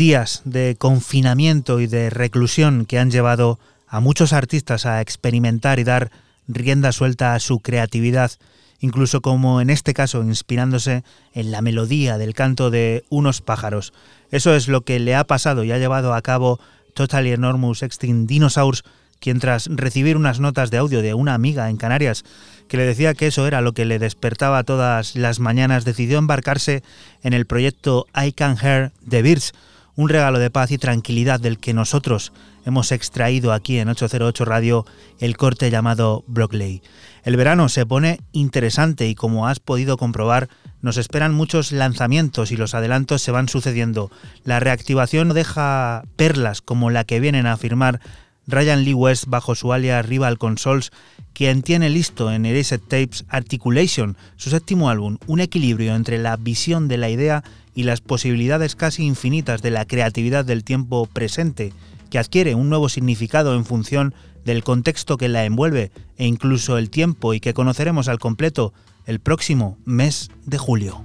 [0.00, 5.84] Días de confinamiento y de reclusión que han llevado a muchos artistas a experimentar y
[5.84, 6.10] dar
[6.48, 8.32] rienda suelta a su creatividad,
[8.78, 13.92] incluso como en este caso inspirándose en la melodía del canto de unos pájaros.
[14.30, 16.58] Eso es lo que le ha pasado y ha llevado a cabo
[16.94, 18.84] Totally Enormous Extinct Dinosaurs,
[19.18, 22.24] quien tras recibir unas notas de audio de una amiga en Canarias
[22.68, 26.82] que le decía que eso era lo que le despertaba todas las mañanas, decidió embarcarse
[27.22, 29.52] en el proyecto I Can Hear the Birds,
[29.96, 32.32] un regalo de paz y tranquilidad del que nosotros
[32.64, 34.86] hemos extraído aquí en 808 Radio
[35.18, 36.82] el corte llamado Brockley.
[37.22, 40.48] El verano se pone interesante y como has podido comprobar,
[40.80, 44.10] nos esperan muchos lanzamientos y los adelantos se van sucediendo.
[44.44, 48.00] La reactivación deja perlas como la que vienen a afirmar
[48.46, 50.90] Ryan Lee West bajo su alias Rival Consoles,
[51.32, 56.88] quien tiene listo en Erased Tapes Articulation, su séptimo álbum, un equilibrio entre la visión
[56.88, 57.44] de la idea
[57.80, 61.72] y las posibilidades casi infinitas de la creatividad del tiempo presente,
[62.10, 64.14] que adquiere un nuevo significado en función
[64.44, 68.74] del contexto que la envuelve e incluso el tiempo y que conoceremos al completo
[69.06, 71.02] el próximo mes de julio.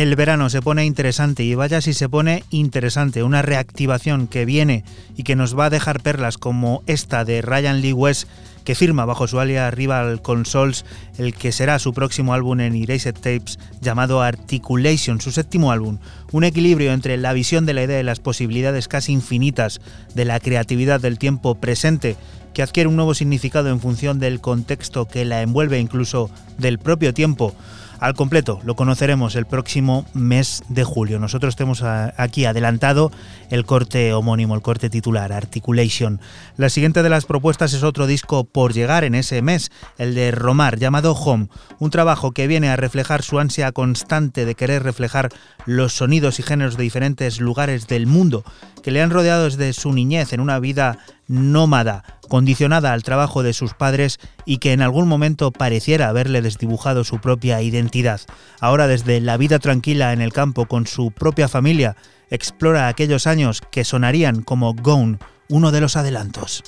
[0.00, 4.82] El verano se pone interesante y vaya si se pone interesante, una reactivación que viene
[5.14, 8.26] y que nos va a dejar perlas como esta de Ryan Lee West
[8.64, 10.86] que firma bajo su alias Rival Consoles
[11.18, 15.98] el que será su próximo álbum en Erased Tapes llamado Articulation, su séptimo álbum,
[16.32, 19.82] un equilibrio entre la visión de la idea y las posibilidades casi infinitas
[20.14, 22.16] de la creatividad del tiempo presente
[22.54, 27.12] que adquiere un nuevo significado en función del contexto que la envuelve incluso del propio
[27.12, 27.54] tiempo
[28.00, 28.60] al completo.
[28.64, 31.18] Lo conoceremos el próximo mes de julio.
[31.18, 33.12] Nosotros tenemos aquí adelantado
[33.50, 36.20] el corte homónimo, el corte titular, Articulation.
[36.56, 40.30] La siguiente de las propuestas es otro disco por llegar en ese mes, el de
[40.30, 41.48] Romar, llamado Home,
[41.78, 45.28] un trabajo que viene a reflejar su ansia constante de querer reflejar
[45.66, 48.44] los sonidos y géneros de diferentes lugares del mundo
[48.82, 53.52] que le han rodeado desde su niñez en una vida nómada, condicionada al trabajo de
[53.52, 58.20] sus padres y que en algún momento pareciera haberle desdibujado su propia identidad.
[58.60, 61.96] Ahora desde la vida tranquila en el campo con su propia familia,
[62.30, 65.18] explora aquellos años que sonarían como Gone,
[65.48, 66.62] uno de los adelantos.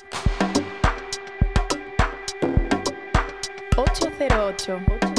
[3.77, 5.12] 808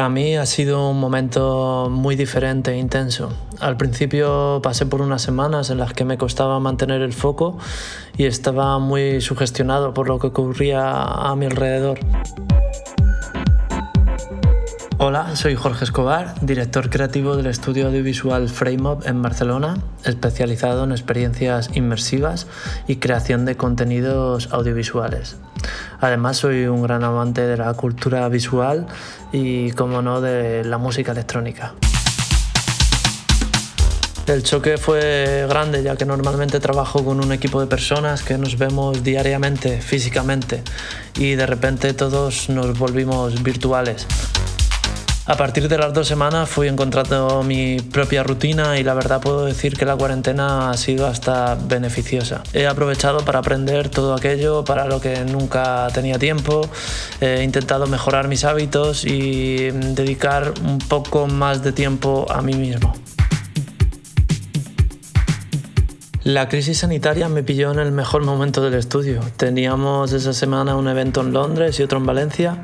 [0.00, 3.34] Para mí ha sido un momento muy diferente e intenso.
[3.60, 7.58] Al principio pasé por unas semanas en las que me costaba mantener el foco
[8.16, 11.98] y estaba muy sugestionado por lo que ocurría a mi alrededor.
[14.96, 21.70] Hola, soy Jorge Escobar, director creativo del estudio audiovisual FrameUp en Barcelona, especializado en experiencias
[21.74, 22.46] inmersivas
[22.86, 25.36] y creación de contenidos audiovisuales.
[26.00, 28.86] Además soy un gran amante de la cultura visual
[29.32, 31.74] y, como no, de la música electrónica.
[34.26, 38.56] El choque fue grande ya que normalmente trabajo con un equipo de personas que nos
[38.58, 40.62] vemos diariamente, físicamente,
[41.16, 44.06] y de repente todos nos volvimos virtuales.
[45.26, 49.44] A partir de las dos semanas fui encontrando mi propia rutina y la verdad puedo
[49.44, 52.42] decir que la cuarentena ha sido hasta beneficiosa.
[52.52, 56.68] He aprovechado para aprender todo aquello para lo que nunca tenía tiempo,
[57.20, 62.92] he intentado mejorar mis hábitos y dedicar un poco más de tiempo a mí mismo.
[66.24, 69.20] La crisis sanitaria me pilló en el mejor momento del estudio.
[69.38, 72.62] Teníamos esa semana un evento en Londres y otro en Valencia.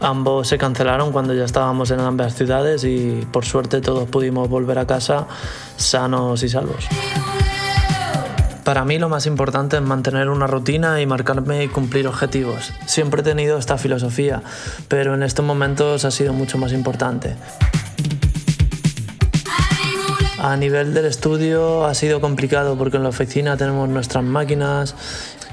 [0.00, 4.80] Ambos se cancelaron cuando ya estábamos en ambas ciudades y por suerte todos pudimos volver
[4.80, 5.28] a casa
[5.76, 6.88] sanos y salvos.
[8.64, 12.72] Para mí lo más importante es mantener una rutina y marcarme y cumplir objetivos.
[12.86, 14.42] Siempre he tenido esta filosofía,
[14.88, 17.36] pero en estos momentos ha sido mucho más importante.
[20.38, 24.94] A nivel del estudio ha sido complicado porque en la oficina tenemos nuestras máquinas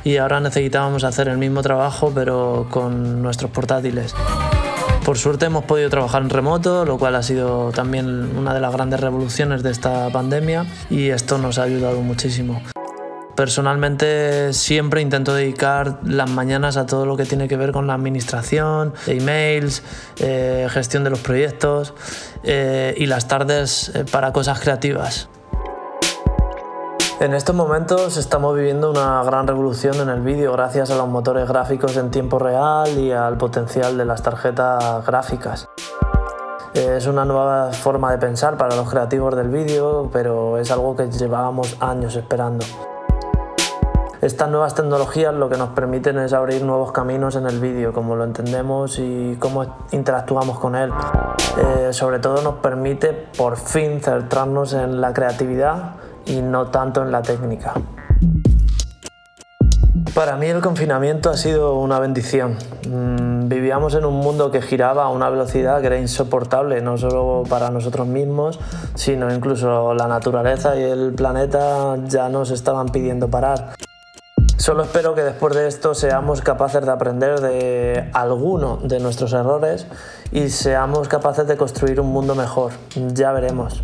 [0.03, 4.13] y ahora necesitábamos hacer el mismo trabajo pero con nuestros portátiles.
[5.05, 8.73] Por suerte hemos podido trabajar en remoto, lo cual ha sido también una de las
[8.73, 12.61] grandes revoluciones de esta pandemia y esto nos ha ayudado muchísimo.
[13.35, 17.95] Personalmente siempre intento dedicar las mañanas a todo lo que tiene que ver con la
[17.95, 19.81] administración, emails,
[20.19, 21.95] eh, gestión de los proyectos
[22.43, 25.29] eh, y las tardes eh, para cosas creativas.
[27.19, 31.47] En estos momentos estamos viviendo una gran revolución en el vídeo gracias a los motores
[31.47, 35.69] gráficos en tiempo real y al potencial de las tarjetas gráficas.
[36.73, 41.09] Es una nueva forma de pensar para los creativos del vídeo, pero es algo que
[41.09, 42.65] llevábamos años esperando.
[44.23, 48.15] Estas nuevas tecnologías lo que nos permiten es abrir nuevos caminos en el vídeo, como
[48.15, 50.93] lo entendemos y cómo interactuamos con él.
[51.57, 55.95] Eh, sobre todo nos permite por fin centrarnos en la creatividad
[56.25, 57.73] y no tanto en la técnica.
[60.15, 62.55] Para mí el confinamiento ha sido una bendición.
[62.87, 67.43] Mm, vivíamos en un mundo que giraba a una velocidad que era insoportable, no solo
[67.49, 68.57] para nosotros mismos,
[68.95, 73.73] sino incluso la naturaleza y el planeta ya nos estaban pidiendo parar.
[74.57, 79.87] Solo espero que después de esto seamos capaces de aprender de alguno de nuestros errores
[80.31, 82.71] y seamos capaces de construir un mundo mejor.
[83.13, 83.81] Ya veremos.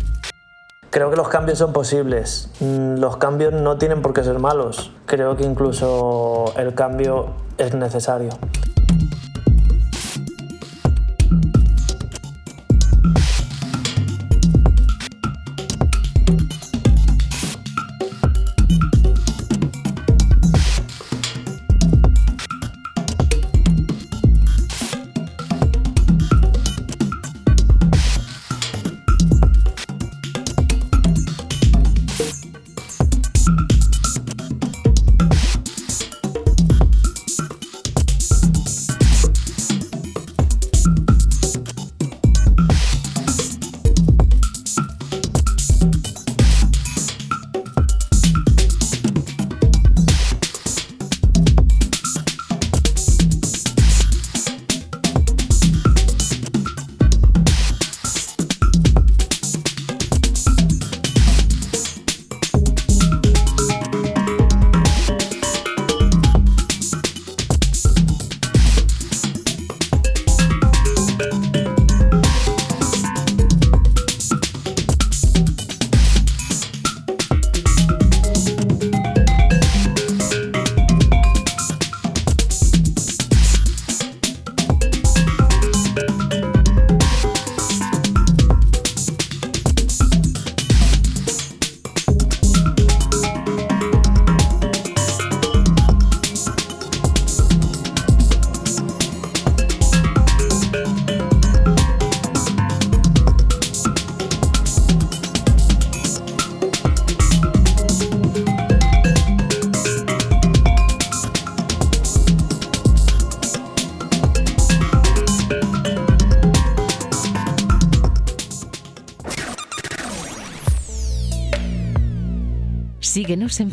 [0.90, 2.50] Creo que los cambios son posibles.
[2.60, 4.92] Mm, los cambios no tienen por qué ser malos.
[5.06, 8.30] Creo que incluso el cambio es necesario.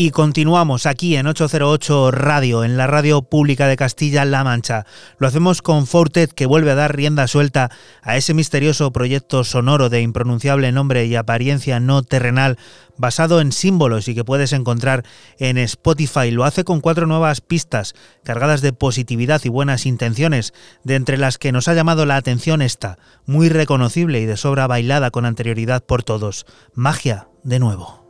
[0.00, 4.86] Y continuamos aquí en 808 Radio, en la radio pública de Castilla-La Mancha.
[5.18, 9.88] Lo hacemos con Fortet, que vuelve a dar rienda suelta a ese misterioso proyecto sonoro
[9.88, 12.58] de impronunciable nombre y apariencia no terrenal,
[12.96, 15.04] basado en símbolos y que puedes encontrar
[15.40, 16.30] en Spotify.
[16.30, 21.38] Lo hace con cuatro nuevas pistas, cargadas de positividad y buenas intenciones, de entre las
[21.38, 25.84] que nos ha llamado la atención esta, muy reconocible y de sobra bailada con anterioridad
[25.84, 26.46] por todos.
[26.72, 28.07] Magia de nuevo.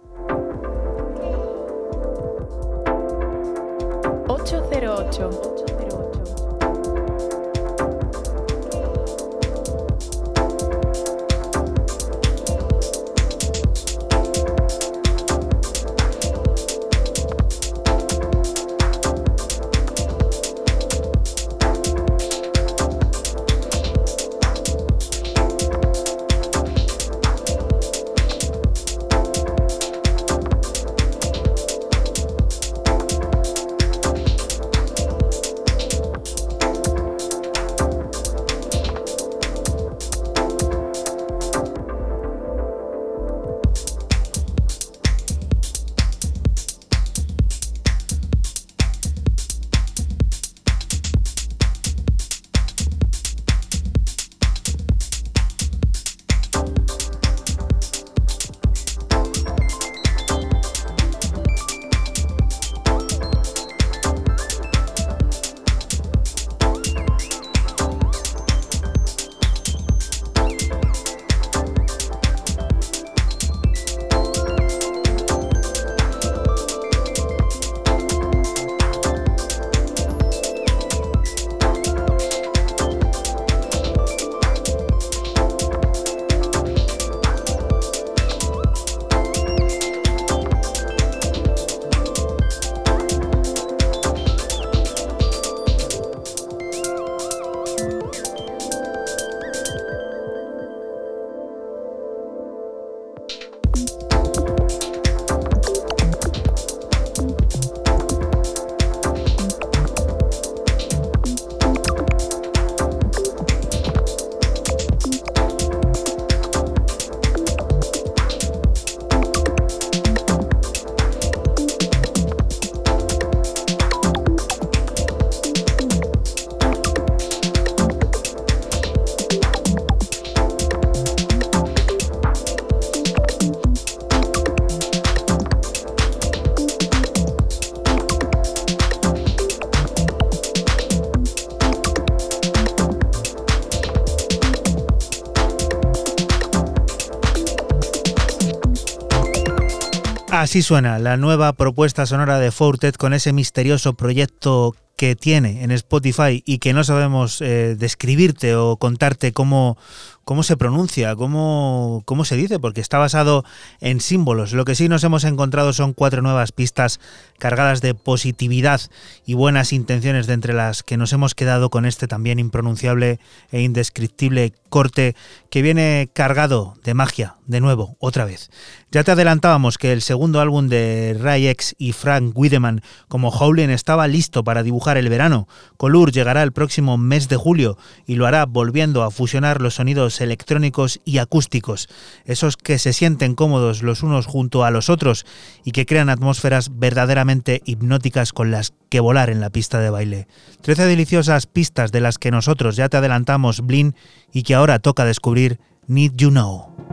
[150.49, 155.71] Así suena la nueva propuesta sonora de Fortet con ese misterioso proyecto que tiene en
[155.73, 159.77] Spotify y que no sabemos eh, describirte o contarte cómo,
[160.25, 163.45] cómo se pronuncia, cómo, cómo se dice, porque está basado
[163.81, 164.55] en símbolos.
[164.55, 166.99] Lo que sí nos hemos encontrado son cuatro nuevas pistas
[167.39, 168.81] cargadas de positividad
[169.25, 173.21] y buenas intenciones, de entre las que nos hemos quedado con este también impronunciable
[173.51, 175.15] e indescriptible corte
[175.51, 178.51] que viene cargado de magia, de nuevo, otra vez.
[178.91, 183.71] Ya te adelantábamos que el segundo álbum de Ray X y Frank Wiedemann como Howlin
[183.71, 185.49] estaba listo para dibujar el verano.
[185.77, 190.21] Colur llegará el próximo mes de julio y lo hará volviendo a fusionar los sonidos
[190.21, 191.89] electrónicos y acústicos,
[192.25, 195.27] esos que se sienten cómodos los unos junto a los otros
[195.65, 197.28] y que crean atmósferas verdaderamente
[197.65, 200.27] hipnóticas con las que volar en la pista de baile.
[200.63, 203.95] Trece deliciosas pistas de las que nosotros ya te adelantamos, Blin,
[204.33, 206.88] y que ahora toca descubrir Need You Know.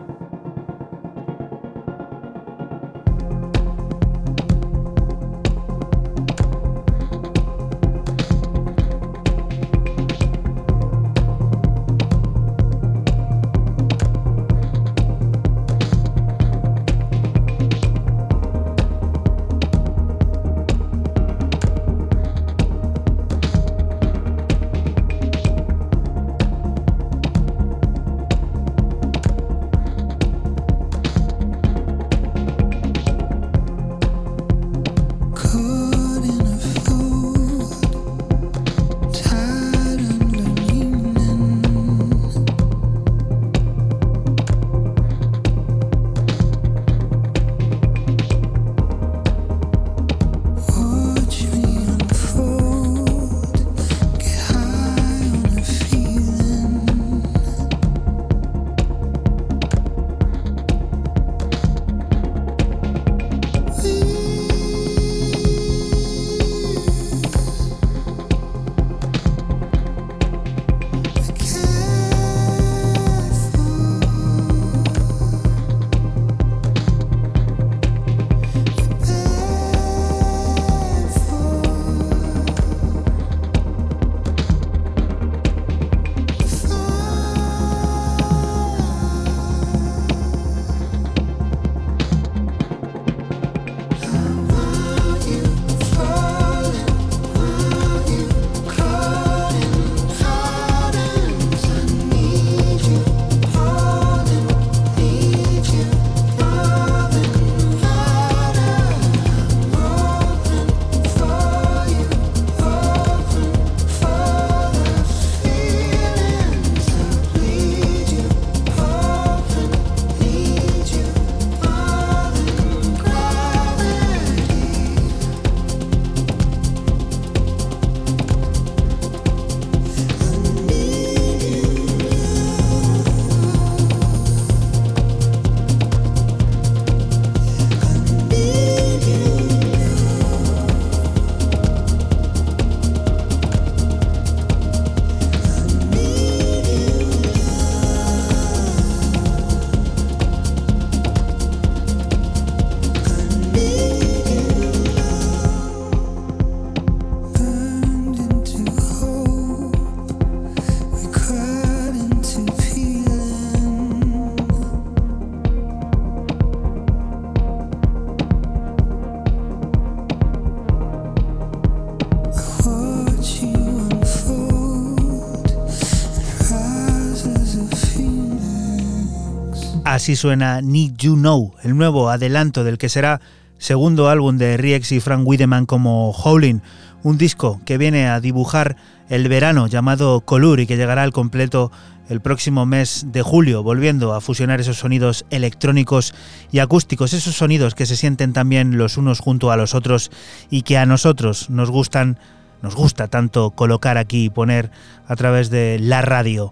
[180.05, 183.21] Así suena Need You Know, el nuevo adelanto del que será
[183.57, 186.61] segundo álbum de Riex y Frank Wiedemann como Howling,
[187.01, 188.75] un disco que viene a dibujar
[189.09, 191.71] el verano llamado Colur y que llegará al completo
[192.07, 196.13] el próximo mes de julio, volviendo a fusionar esos sonidos electrónicos
[196.51, 200.11] y acústicos, esos sonidos que se sienten también los unos junto a los otros
[200.51, 202.19] y que a nosotros nos gustan,
[202.61, 204.69] nos gusta tanto colocar aquí y poner
[205.07, 206.51] a través de la radio.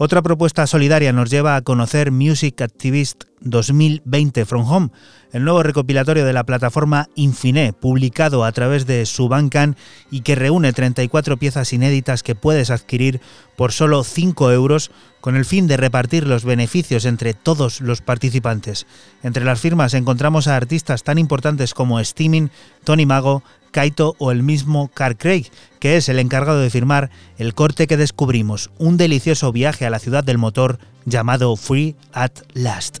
[0.00, 4.90] Otra propuesta solidaria nos lleva a conocer Music Activist 2020 From Home,
[5.32, 9.76] el nuevo recopilatorio de la plataforma Infiné, publicado a través de Subancan
[10.08, 13.20] y que reúne 34 piezas inéditas que puedes adquirir
[13.56, 18.86] por solo 5 euros con el fin de repartir los beneficios entre todos los participantes.
[19.24, 22.52] Entre las firmas encontramos a artistas tan importantes como Steaming,
[22.84, 25.46] Tony Mago, Kaito o el mismo Carl Craig,
[25.80, 29.98] que es el encargado de firmar el corte que descubrimos, un delicioso viaje a la
[29.98, 32.98] ciudad del motor llamado Free at Last.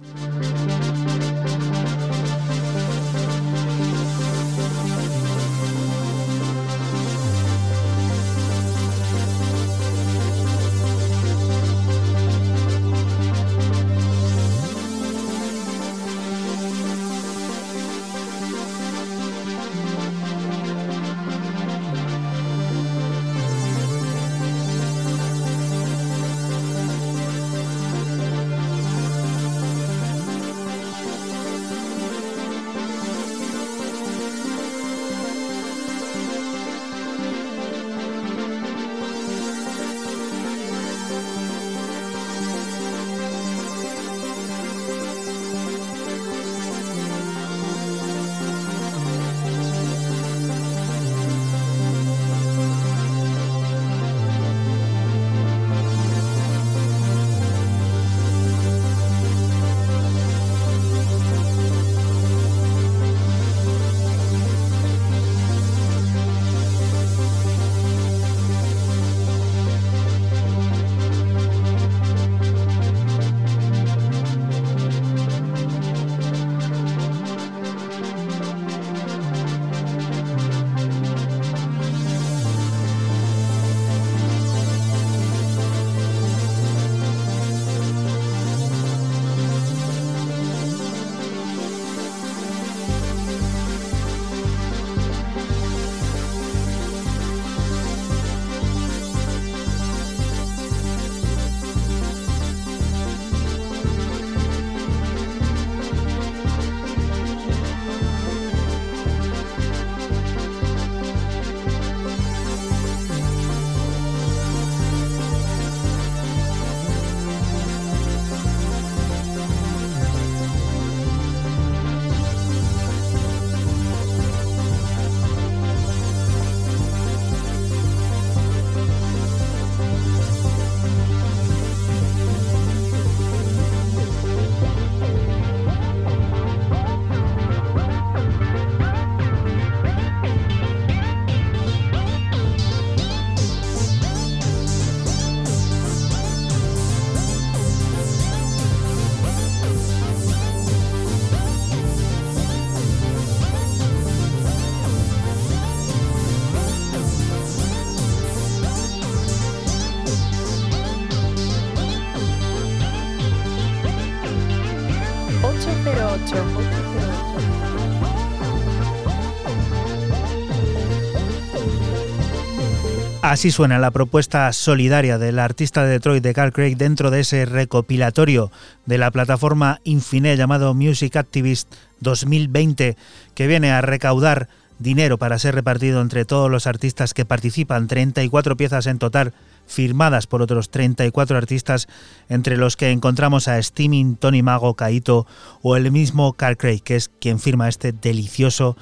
[173.28, 177.44] Así suena la propuesta solidaria del artista de Detroit de Carl Craig dentro de ese
[177.44, 178.50] recopilatorio
[178.86, 182.96] de la plataforma Infiné llamado Music Activist 2020
[183.34, 184.48] que viene a recaudar
[184.78, 189.34] dinero para ser repartido entre todos los artistas que participan, 34 piezas en total
[189.68, 191.86] firmadas por otros 34 artistas,
[192.28, 195.26] entre los que encontramos a Steaming, Tony Mago, Kaito
[195.62, 198.76] o el mismo Carl Craig, que es quien firma este delicioso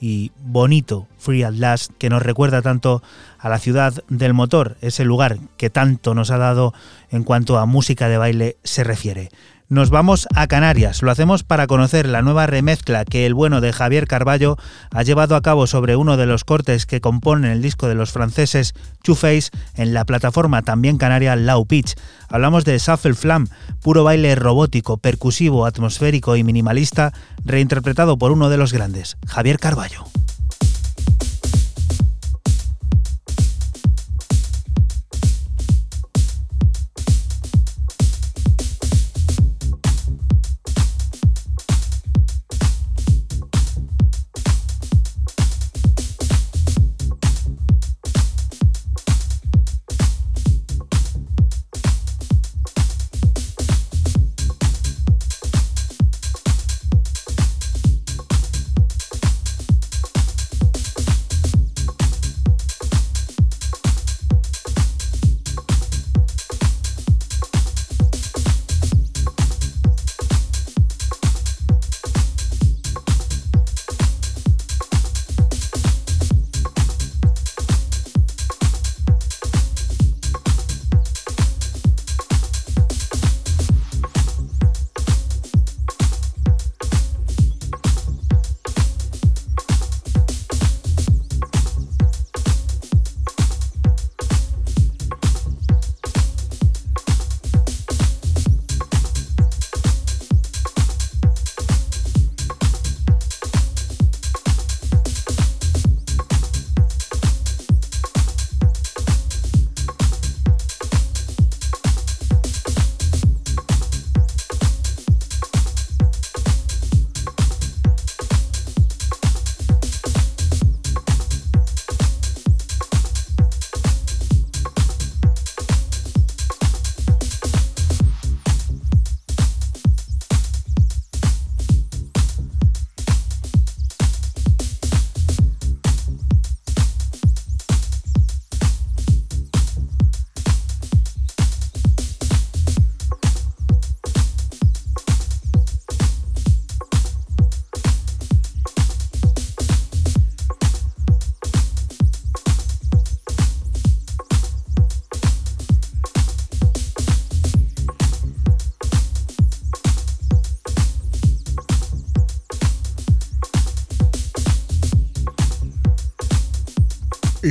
[0.00, 3.02] y bonito Free at Last que nos recuerda tanto
[3.38, 6.74] a la ciudad del motor, ese lugar que tanto nos ha dado
[7.10, 9.30] en cuanto a música de baile se refiere
[9.72, 11.00] nos vamos a Canarias.
[11.00, 14.58] Lo hacemos para conocer la nueva remezcla que el bueno de Javier Carballo
[14.90, 18.12] ha llevado a cabo sobre uno de los cortes que componen el disco de los
[18.12, 21.94] franceses Two Face en la plataforma también canaria Low Pitch.
[22.28, 23.46] Hablamos de Shuffle Flam,
[23.80, 30.04] puro baile robótico, percusivo, atmosférico y minimalista, reinterpretado por uno de los grandes, Javier Carballo.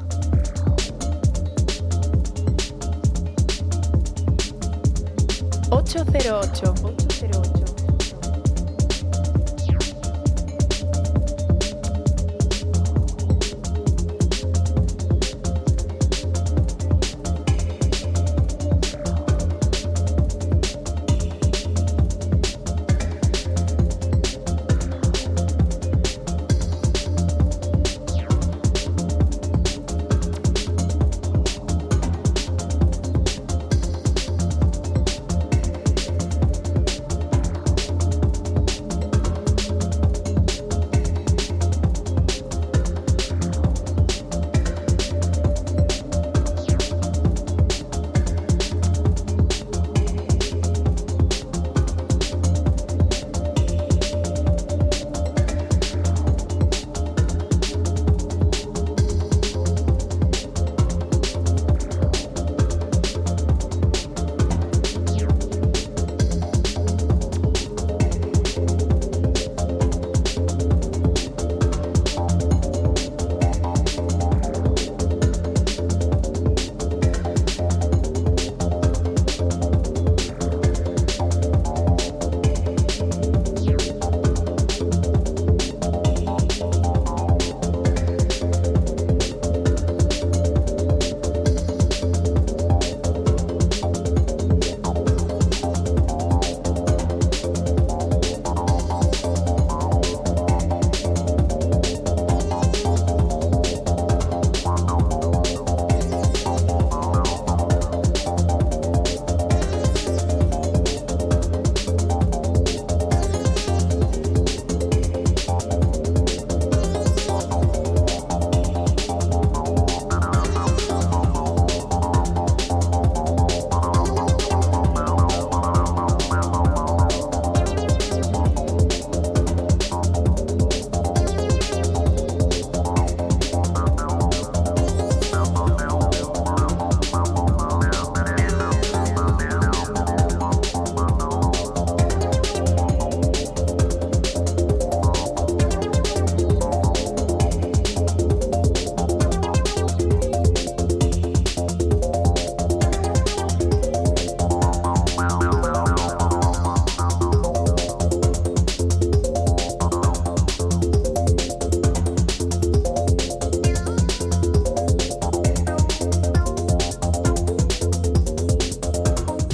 [5.72, 7.61] 808.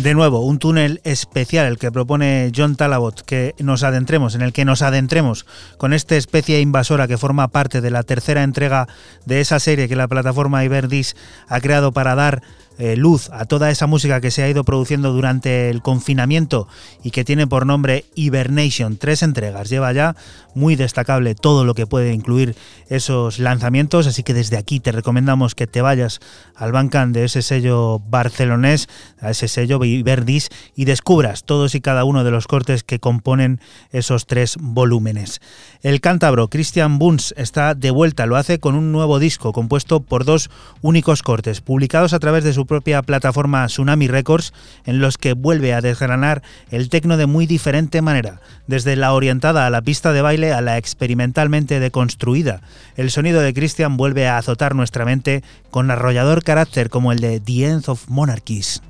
[0.07, 4.53] De nuevo, un túnel especial el que propone John Talabot, que nos adentremos, en el
[4.53, 5.45] que nos adentremos
[5.77, 8.87] con esta especie invasora que forma parte de la tercera entrega
[9.25, 11.17] de esa serie que la plataforma Iberdis
[11.49, 12.41] ha creado para dar
[12.79, 16.67] eh, luz a toda esa música que se ha ido produciendo durante el confinamiento
[17.03, 18.97] y que tiene por nombre Hibernation.
[18.97, 20.15] Tres entregas, lleva ya
[20.53, 22.55] muy destacable todo lo que puede incluir
[22.87, 26.19] esos lanzamientos, así que desde aquí te recomendamos que te vayas
[26.55, 28.86] al Bancan de ese sello barcelonés,
[29.27, 33.59] a ese sello Iberdis, y descubras todos y cada uno de los cortes que componen
[33.91, 35.41] esos tres volúmenes.
[35.81, 40.25] El cántabro Christian Bunz está de vuelta, lo hace con un nuevo disco compuesto por
[40.25, 40.49] dos
[40.81, 44.53] únicos cortes, publicados a través de su propia plataforma Tsunami Records,
[44.85, 46.41] en los que vuelve a desgranar
[46.71, 50.61] el tecno de muy diferente manera, desde la orientada a la pista de baile a
[50.61, 52.61] la experimentalmente deconstruida.
[52.95, 57.39] El sonido de Christian vuelve a azotar nuestra mente con arrollador carácter como el de
[57.39, 58.81] The End of Monarchies.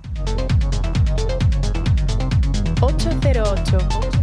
[2.80, 4.17] 808.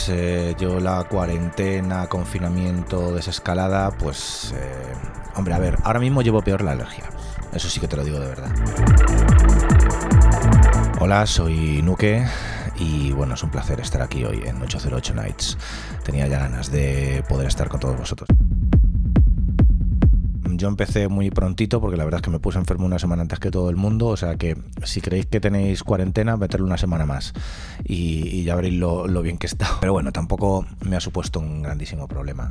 [0.00, 4.94] Pues eh, yo la cuarentena, confinamiento, desescalada, pues eh,
[5.36, 7.04] hombre, a ver, ahora mismo llevo peor la alergia.
[7.52, 8.50] Eso sí que te lo digo de verdad.
[11.00, 12.24] Hola, soy Nuke
[12.76, 15.58] y bueno, es un placer estar aquí hoy en 808 Nights.
[16.02, 18.28] Tenía ya ganas de poder estar con todos vosotros
[20.60, 23.38] yo empecé muy prontito porque la verdad es que me puse enfermo una semana antes
[23.38, 27.06] que todo el mundo, o sea que si creéis que tenéis cuarentena, meterle una semana
[27.06, 27.32] más
[27.84, 29.68] y, ya veréis lo, lo bien que está.
[29.80, 32.50] Pero bueno, tampoco me ha supuesto un grandísimo problema.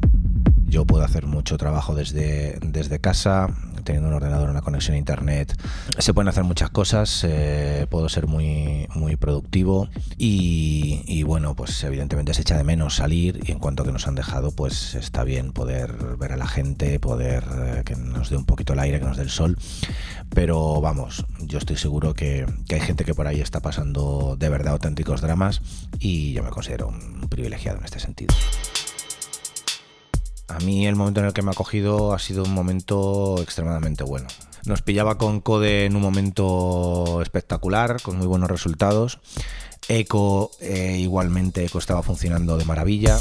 [0.70, 3.48] Yo puedo hacer mucho trabajo desde, desde casa,
[3.84, 5.60] teniendo un ordenador, una conexión a internet.
[5.98, 12.36] Se pueden hacer muchas cosas, eh, puedo ser muy, muy productivo y, bueno, pues evidentemente
[12.36, 15.54] se echa de menos salir y en cuanto que nos han dejado, pues está bien
[15.54, 19.06] poder ver a la gente, poder eh, que nos dé un poquito el aire, que
[19.06, 19.58] nos dé el sol.
[20.30, 24.50] Pero vamos, yo estoy seguro que, que hay gente que por ahí está pasando de
[24.50, 25.62] verdad auténticos dramas
[25.98, 28.36] y yo me considero un privilegiado en este sentido.
[30.50, 34.04] A mí el momento en el que me ha cogido ha sido un momento extremadamente
[34.04, 34.28] bueno.
[34.66, 39.20] Nos pillaba con Code en un momento espectacular, con muy buenos resultados.
[39.88, 43.18] Eco eh, igualmente, Eco estaba funcionando de maravilla.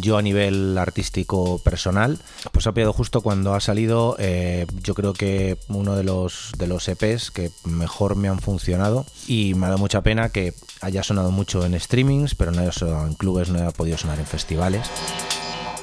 [0.00, 2.18] Yo a nivel artístico personal,
[2.52, 6.68] pues ha pillado justo cuando ha salido, eh, yo creo que uno de los, de
[6.68, 11.02] los EPs que mejor me han funcionado y me ha dado mucha pena que haya
[11.02, 14.26] sonado mucho en streamings, pero no haya sonado en clubes, no haya podido sonar en
[14.26, 14.88] festivales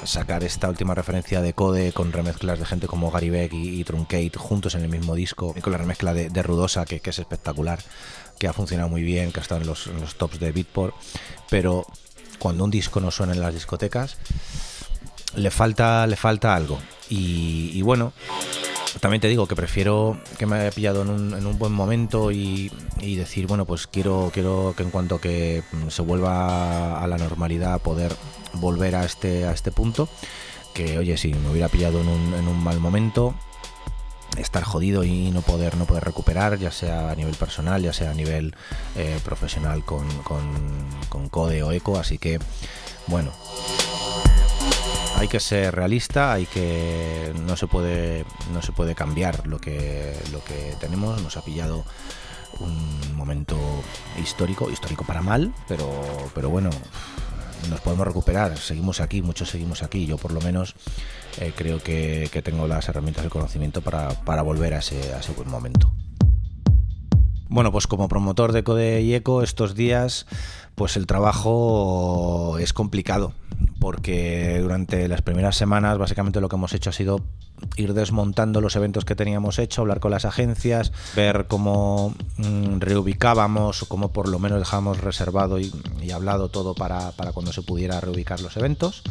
[0.06, 4.32] sacar esta última referencia de Code con remezclas de gente como Gary Beck y, Truncate
[4.36, 7.78] juntos en el mismo disco, y con la remezcla de, Rudosa, que, es espectacular,
[8.38, 10.94] que ha funcionado muy bien, que ha estado en los, tops de Beatport,
[11.50, 11.86] pero
[12.38, 14.16] cuando un disco no suena en las discotecas,
[15.34, 16.78] le falta, le falta algo.
[17.08, 18.12] y bueno,
[19.00, 23.46] también te digo que prefiero que me haya pillado en un, buen momento y, decir,
[23.46, 28.14] bueno, pues quiero, quiero que en cuanto que mm, se vuelva a la normalidad poder
[28.54, 30.08] volver a este, a este punto.
[30.74, 33.34] Que oye, si me hubiera pillado en un, mal momento,
[34.36, 38.10] estar jodido y no poder, no poder recuperar, ya sea a nivel personal, ya sea
[38.10, 38.54] a nivel
[38.94, 40.44] eh, profesional con, con,
[41.08, 41.98] con Code o Eco.
[41.98, 42.38] Así que,
[43.06, 43.32] bueno
[45.16, 50.14] hay que ser realista, hay que no se puede no se puede cambiar lo que
[50.32, 51.84] lo que tenemos, nos ha pillado
[52.60, 53.56] un momento
[54.22, 55.88] histórico, histórico para mal, pero
[56.34, 56.70] pero bueno,
[57.70, 60.74] nos podemos recuperar, seguimos aquí, muchos seguimos aquí, yo por lo menos
[61.38, 65.32] eh, creo que, tengo las herramientas y el conocimiento para, volver a ese, a ese
[65.32, 65.92] buen momento.
[67.48, 70.26] Bueno, pues como promotor de Code y Eco estos días,
[70.74, 73.32] pues el trabajo es complicado
[73.86, 77.20] porque durante las primeras semanas básicamente lo que hemos hecho ha sido
[77.76, 83.84] ir desmontando los eventos que teníamos hecho, hablar con las agencias, ver cómo mm, reubicábamos
[83.84, 85.70] o cómo por lo menos dejábamos reservado y,
[86.12, 89.04] hablado todo para, para cuando se pudiera reubicar los eventos.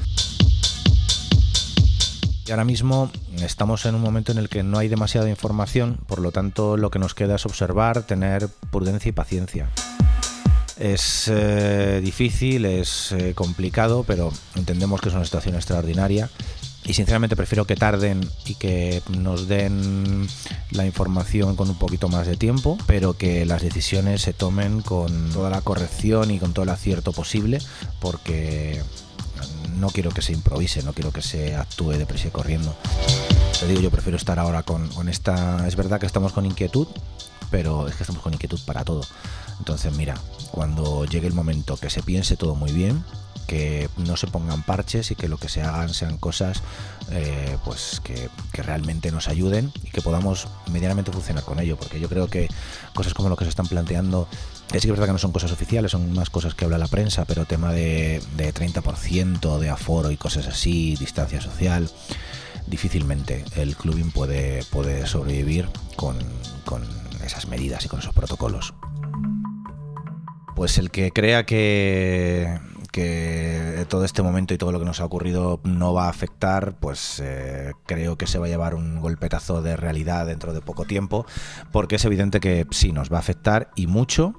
[2.46, 3.10] Y ahora mismo
[3.42, 6.92] estamos en un momento en el que no hay demasiada información, por lo tanto lo
[6.92, 9.70] que nos queda es observar, tener prudencia y paciencia.
[10.78, 16.30] Es eh, difícil, es eh, complicado, pero entendemos que es una situación extraordinaria
[16.86, 20.28] y sinceramente prefiero que tarden y que nos den
[20.72, 25.32] la información con un poquito más de tiempo, pero que las decisiones se tomen con
[25.32, 27.60] toda la corrección y con todo el acierto posible,
[28.00, 28.84] porque
[29.78, 32.76] no quiero que se improvise, no quiero que se actúe deprisa y corriendo.
[33.60, 35.68] Te digo, yo prefiero estar ahora con, con esta...
[35.68, 36.88] Es verdad que estamos con inquietud,
[37.50, 39.02] pero es que estamos con inquietud para todo.
[39.60, 40.16] Entonces, mira,
[40.52, 43.04] cuando llegue el momento que se piense todo muy bien,
[43.48, 46.64] que no se pongan parches y que lo que se hagan sean cosas
[47.12, 52.00] eh, pues que, que, realmente nos ayuden y que podamos medianamente funcionar con ello, porque
[52.00, 52.50] yo creo que
[52.94, 54.28] cosas como lo que se están planteando
[54.74, 56.88] es que es verdad que no son cosas oficiales, son más cosas que habla la
[56.88, 61.90] prensa, pero tema de, de 30% de aforo y cosas así, distancia social,
[62.68, 66.18] difícilmente el clubing puede, puede sobrevivir con,
[66.66, 66.84] con
[67.24, 68.74] esas medidas y con esos protocolos.
[70.56, 72.60] Pues el que crea que,
[72.92, 76.76] que todo este momento y todo lo que nos ha ocurrido no va a afectar,
[76.80, 80.86] pues eh, creo que se va a llevar un golpetazo de realidad dentro de poco
[80.86, 81.26] tiempo,
[81.74, 84.36] porque es evidente que sí nos va a afectar y mucho.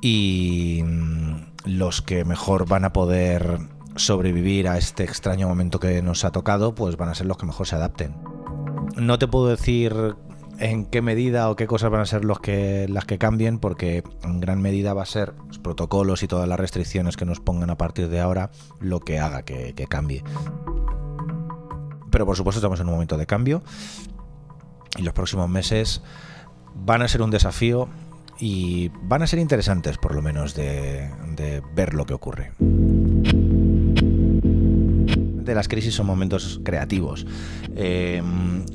[0.00, 1.36] Y mm,
[1.66, 3.58] los que mejor van a poder
[3.96, 7.46] sobrevivir a este extraño momento que nos ha tocado, pues van a ser los que
[7.46, 8.14] mejor se adapten.
[8.96, 10.16] No te puedo decir
[10.58, 14.02] en qué medida o qué cosas van a ser los que, las que cambien, porque
[14.22, 17.70] en gran medida va a ser los protocolos y todas las restricciones que nos pongan
[17.70, 18.50] a partir de ahora
[18.80, 20.22] lo que haga que, que cambie.
[22.10, 23.62] Pero por supuesto estamos en un momento de cambio
[24.96, 26.02] y los próximos meses
[26.74, 27.88] van a ser un desafío
[28.38, 32.52] y van a ser interesantes por lo menos de, de ver lo que ocurre
[35.46, 37.26] de las crisis son momentos creativos.
[37.76, 38.22] Eh,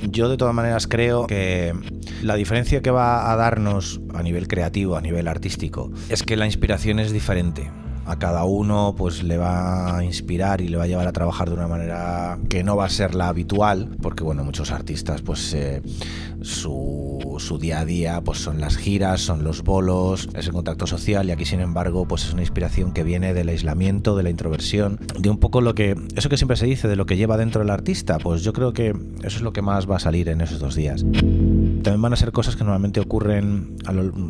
[0.10, 1.74] yo de todas maneras creo que
[2.22, 6.46] la diferencia que va a darnos a nivel creativo, a nivel artístico, es que la
[6.46, 7.70] inspiración es diferente
[8.06, 11.50] a cada uno pues le va a inspirar y le va a llevar a trabajar
[11.50, 15.54] de una manera que no va a ser la habitual, porque bueno, muchos artistas pues
[15.54, 15.82] eh,
[16.42, 20.88] su, su, día a día pues son las giras, son los bolos, es el contacto
[20.88, 24.30] social y aquí sin embargo pues es una inspiración que viene del aislamiento, de la
[24.30, 27.38] introversión, de un poco lo que, eso que siempre se dice, de lo que lleva
[27.38, 28.90] dentro el artista, pues yo creo que
[29.24, 31.04] eso es lo que más va a salir en esos dos días.
[31.04, 33.76] También van a ser cosas que normalmente ocurren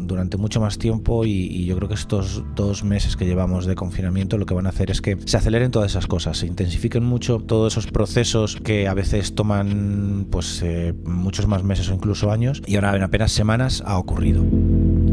[0.07, 3.70] durante mucho más tiempo y, y yo creo que estos dos meses que llevamos de
[3.75, 7.03] confinamiento lo que van a hacer es que se aceleren todas esas cosas, se intensifiquen
[7.03, 12.31] mucho todos esos procesos que a veces toman pues eh, muchos más meses o incluso
[12.31, 14.43] años y ahora en apenas semanas ha ocurrido.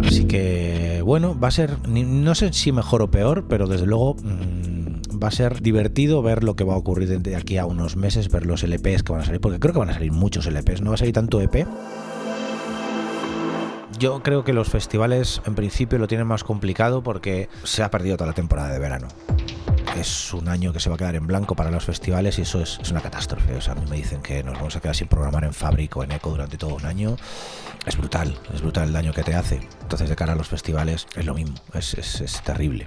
[0.05, 4.17] Así que bueno, va a ser, no sé si mejor o peor, pero desde luego
[4.23, 7.97] mmm, va a ser divertido ver lo que va a ocurrir de aquí a unos
[7.97, 10.47] meses, ver los LPs que van a salir, porque creo que van a salir muchos
[10.47, 11.67] LPs, no va a salir tanto EP.
[13.99, 18.17] Yo creo que los festivales en principio lo tienen más complicado porque se ha perdido
[18.17, 19.09] toda la temporada de verano.
[19.97, 22.61] Es un año que se va a quedar en blanco para los festivales y eso
[22.61, 23.57] es, una catástrofe.
[23.57, 25.97] O sea, a mí me dicen que nos vamos a quedar sin programar en Fabric
[25.97, 27.17] o en Eco durante todo un año.
[27.87, 29.67] Es brutal, es brutal el daño que te hace.
[29.83, 32.87] Entonces, de cara a los festivales, es lo mismo, es, es terrible.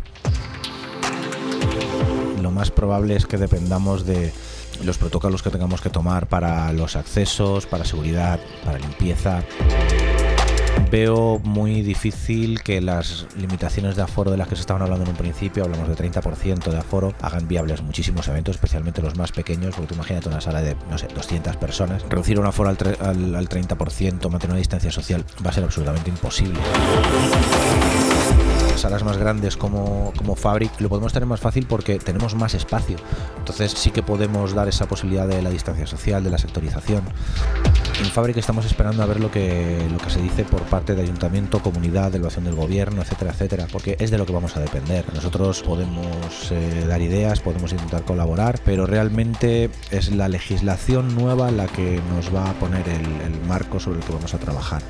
[2.41, 4.31] Lo más probable es que dependamos de
[4.85, 9.43] los protocolos que tengamos que tomar para los accesos, para seguridad, para limpieza
[10.91, 15.11] veo muy difícil que las limitaciones de aforo de las que se estaban hablando en
[15.11, 19.73] un principio, hablamos de 30% de aforo, hagan viables muchísimos eventos, especialmente los más pequeños,
[19.75, 22.03] porque imagínate una sala de, no sé, 200 personas.
[22.09, 26.09] Reducir un aforo al, al, al 30%, mantener una distancia social, va a ser absolutamente
[26.09, 26.59] imposible
[28.81, 32.97] salas más grandes como, como Fabric lo podemos tener más fácil porque tenemos más espacio.
[33.37, 37.03] Entonces sí que podemos dar esa posibilidad de la distancia social, de la sectorización.
[37.99, 41.03] En Fabric estamos esperando a ver lo que, lo que se dice por parte de
[41.03, 45.05] ayuntamiento, comunidad, evaluación del gobierno, etcétera, etcétera, porque es de lo que vamos a depender.
[45.13, 51.67] Nosotros podemos eh, dar ideas, podemos intentar colaborar, pero realmente es la legislación nueva la
[51.67, 54.81] que nos va a poner el, el marco sobre el que vamos a trabajar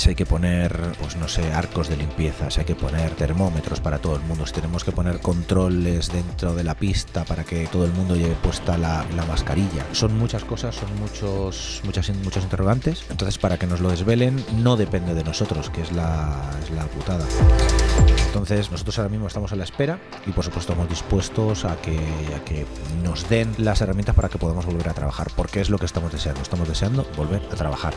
[0.00, 3.80] si hay que poner, pues no sé, arcos de limpieza, si hay que poner termómetros
[3.80, 7.66] para todo el mundo, si tenemos que poner controles dentro de la pista para que
[7.66, 9.84] todo el mundo lleve puesta la, la mascarilla.
[9.92, 13.04] Son muchas cosas, son muchos, muchas, muchos interrogantes.
[13.10, 16.84] Entonces, para que nos lo desvelen, no depende de nosotros, que es la, es la
[16.86, 17.26] putada.
[18.28, 21.98] Entonces, nosotros ahora mismo estamos a la espera y, por supuesto, estamos dispuestos a que,
[22.34, 22.64] a que
[23.02, 26.10] nos den las herramientas para que podamos volver a trabajar, porque es lo que estamos
[26.10, 26.40] deseando.
[26.40, 27.92] Estamos deseando volver a trabajar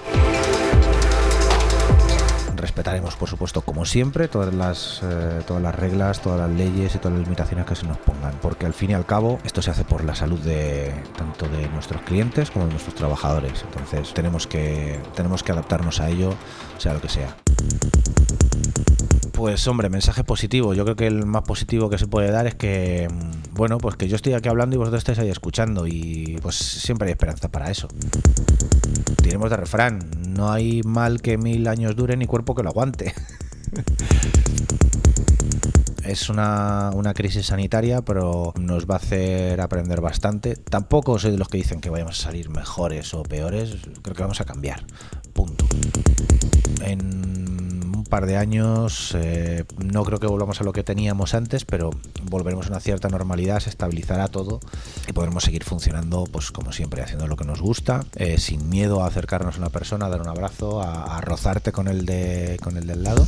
[2.74, 6.98] respetaremos, por supuesto, como siempre, todas las, eh, todas las reglas, todas las leyes y
[6.98, 9.70] todas las limitaciones que se nos pongan, porque al fin y al cabo esto se
[9.70, 13.64] hace por la salud de tanto de nuestros clientes como de nuestros trabajadores.
[13.64, 16.34] Entonces tenemos que, tenemos que adaptarnos a ello,
[16.80, 17.36] sea lo que sea.
[19.34, 20.74] Pues hombre, mensaje positivo.
[20.74, 23.08] Yo creo que el más positivo que se puede dar es que,
[23.52, 27.08] bueno, pues que yo estoy aquí hablando y vosotros estáis ahí escuchando y pues siempre
[27.08, 27.88] hay esperanza para eso.
[29.22, 30.00] Diremos de refrán,
[30.34, 33.14] no hay mal que mil años dure ni cuerpo que lo aguante.
[36.04, 40.56] es una, una, crisis sanitaria, pero nos va a hacer aprender bastante.
[40.56, 44.22] Tampoco soy de los que dicen que vayamos a salir mejores o peores, creo que
[44.22, 44.86] vamos a cambiar.
[45.34, 45.66] Punto.
[46.82, 47.43] En
[48.14, 49.16] par de años.
[49.16, 51.90] Eh, no creo que volvamos a lo que teníamos antes, pero
[52.26, 54.60] volveremos a una cierta normalidad, se estabilizará todo
[55.08, 59.04] y podremos seguir funcionando, pues como siempre, haciendo lo que nos gusta, eh, sin miedo
[59.04, 62.60] a acercarnos a una persona, a dar un abrazo, a, a rozarte con el de
[62.62, 63.26] con el del lado.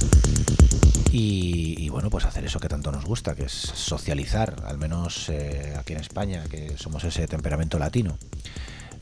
[1.12, 5.30] Y, y, bueno, pues hacer eso que tanto nos gusta, que es socializar, al menos
[5.30, 8.20] eh, aquí en España, que somos ese temperamento latino.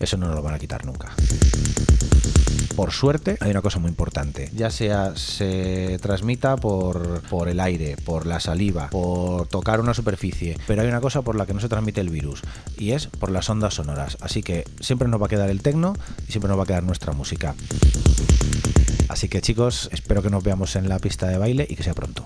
[0.03, 1.13] Eso no nos lo van a quitar nunca.
[2.75, 4.49] Por suerte, hay una cosa muy importante.
[4.53, 10.57] Ya sea se transmita por, por el aire, por la saliva, por tocar una superficie,
[10.67, 12.41] pero hay una cosa por la que no se transmite el virus
[12.77, 14.17] y es por las ondas sonoras.
[14.19, 15.93] Así que siempre nos va a quedar el tecno
[16.27, 17.55] y siempre nos va a quedar nuestra música.
[19.07, 21.93] Así que chicos, espero que nos veamos en la pista de baile y que sea
[21.93, 22.25] pronto.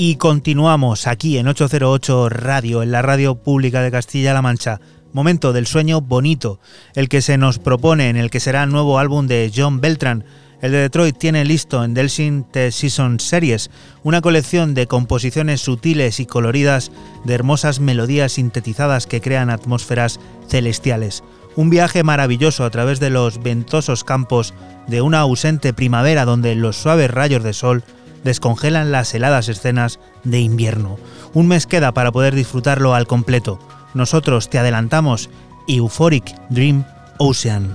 [0.00, 4.80] Y continuamos aquí en 808 Radio, en la radio pública de Castilla-La Mancha.
[5.12, 6.60] Momento del sueño bonito,
[6.94, 10.24] el que se nos propone en el que será el nuevo álbum de John Beltran.
[10.62, 13.72] El de Detroit tiene listo en Delsin The Season Series
[14.04, 16.92] una colección de composiciones sutiles y coloridas
[17.24, 21.24] de hermosas melodías sintetizadas que crean atmósferas celestiales.
[21.56, 24.54] Un viaje maravilloso a través de los ventosos campos
[24.86, 27.82] de una ausente primavera donde los suaves rayos de sol
[28.24, 30.98] descongelan las heladas escenas de invierno.
[31.34, 33.58] Un mes queda para poder disfrutarlo al completo.
[33.94, 35.30] Nosotros te adelantamos
[35.66, 36.84] Euphoric Dream
[37.18, 37.74] Ocean.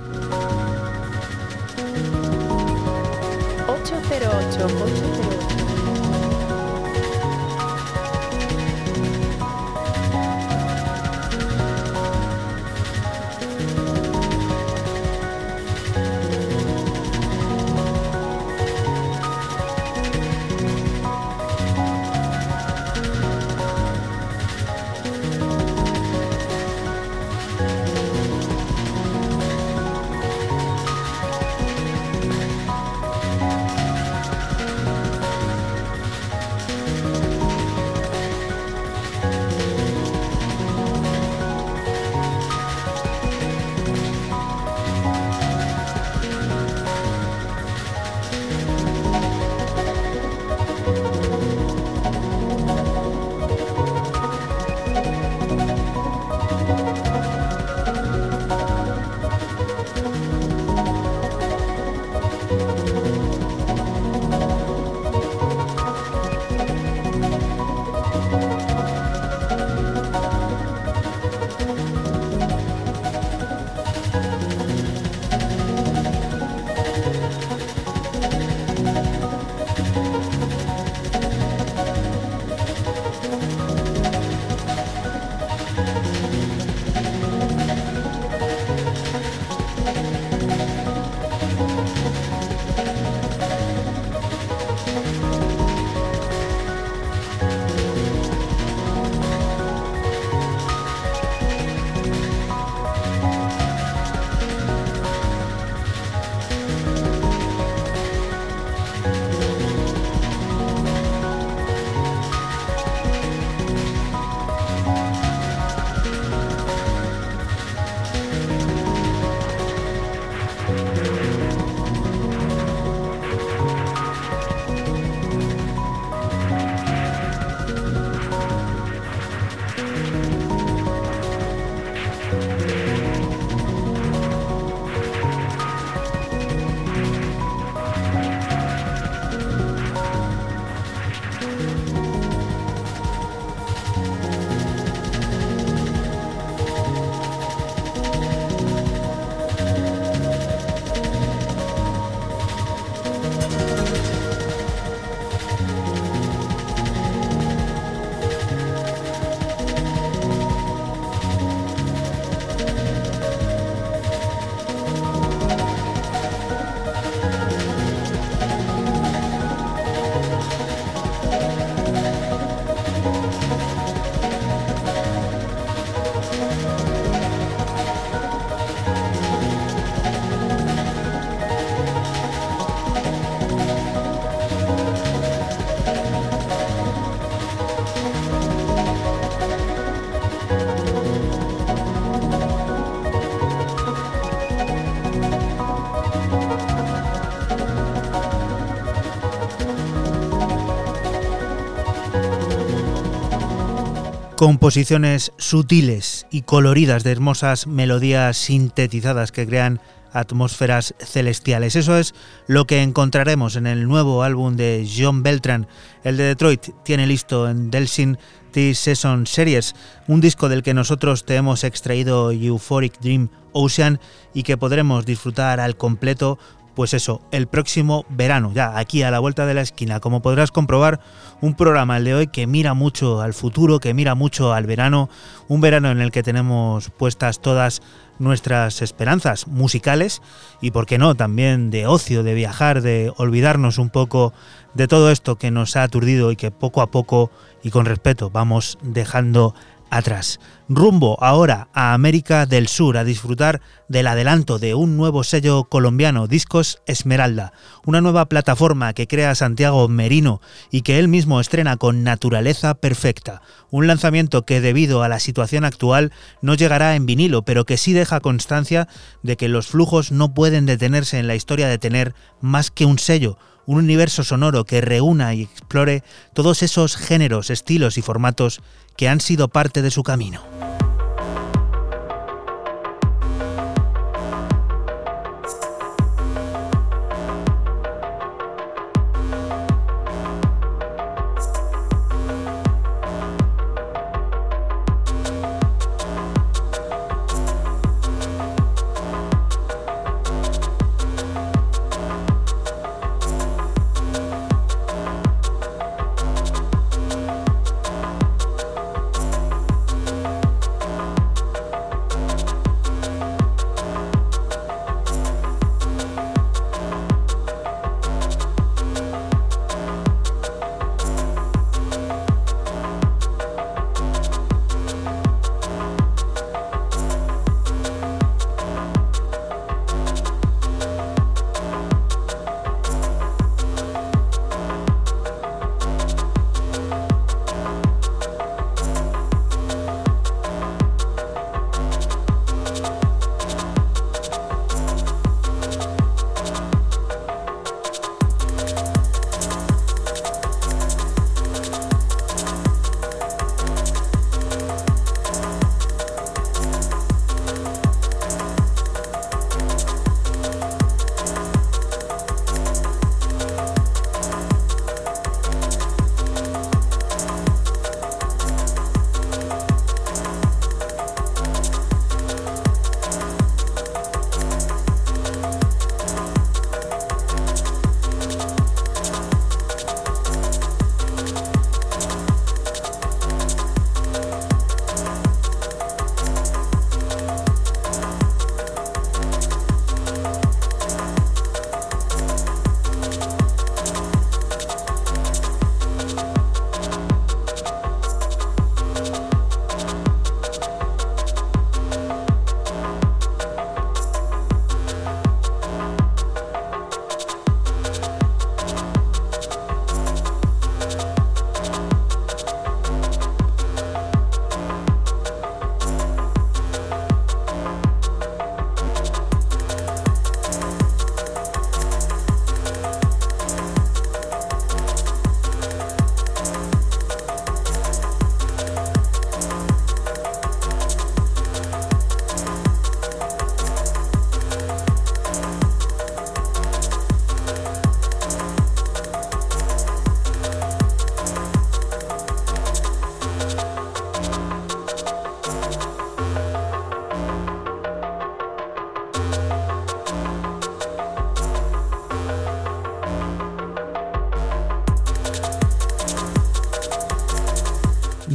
[204.44, 209.80] Composiciones sutiles y coloridas de hermosas melodías sintetizadas que crean
[210.12, 211.76] atmósferas celestiales.
[211.76, 212.14] Eso es
[212.46, 215.66] lo que encontraremos en el nuevo álbum de John Beltran.
[216.02, 218.18] El de Detroit tiene listo en Delsin
[218.52, 219.74] T Season Series,
[220.08, 223.98] un disco del que nosotros te hemos extraído Euphoric Dream Ocean
[224.34, 226.38] y que podremos disfrutar al completo
[226.74, 230.00] pues eso, el próximo verano, ya aquí a la vuelta de la esquina.
[230.00, 231.00] Como podrás comprobar,
[231.40, 235.08] un programa el de hoy que mira mucho al futuro, que mira mucho al verano,
[235.48, 237.82] un verano en el que tenemos puestas todas
[238.18, 240.22] nuestras esperanzas musicales
[240.60, 244.32] y, por qué no, también de ocio, de viajar, de olvidarnos un poco
[244.74, 247.30] de todo esto que nos ha aturdido y que poco a poco
[247.62, 249.54] y con respeto vamos dejando
[249.94, 250.40] atrás.
[250.68, 256.26] Rumbo ahora a América del Sur a disfrutar del adelanto de un nuevo sello colombiano,
[256.26, 257.52] Discos Esmeralda,
[257.84, 260.40] una nueva plataforma que crea Santiago Merino
[260.72, 265.64] y que él mismo estrena con Naturaleza Perfecta, un lanzamiento que debido a la situación
[265.64, 266.12] actual
[266.42, 268.88] no llegará en vinilo, pero que sí deja constancia
[269.22, 272.98] de que los flujos no pueden detenerse en la historia de tener más que un
[272.98, 278.60] sello, un universo sonoro que reúna y explore todos esos géneros, estilos y formatos
[278.96, 280.42] que han sido parte de su camino.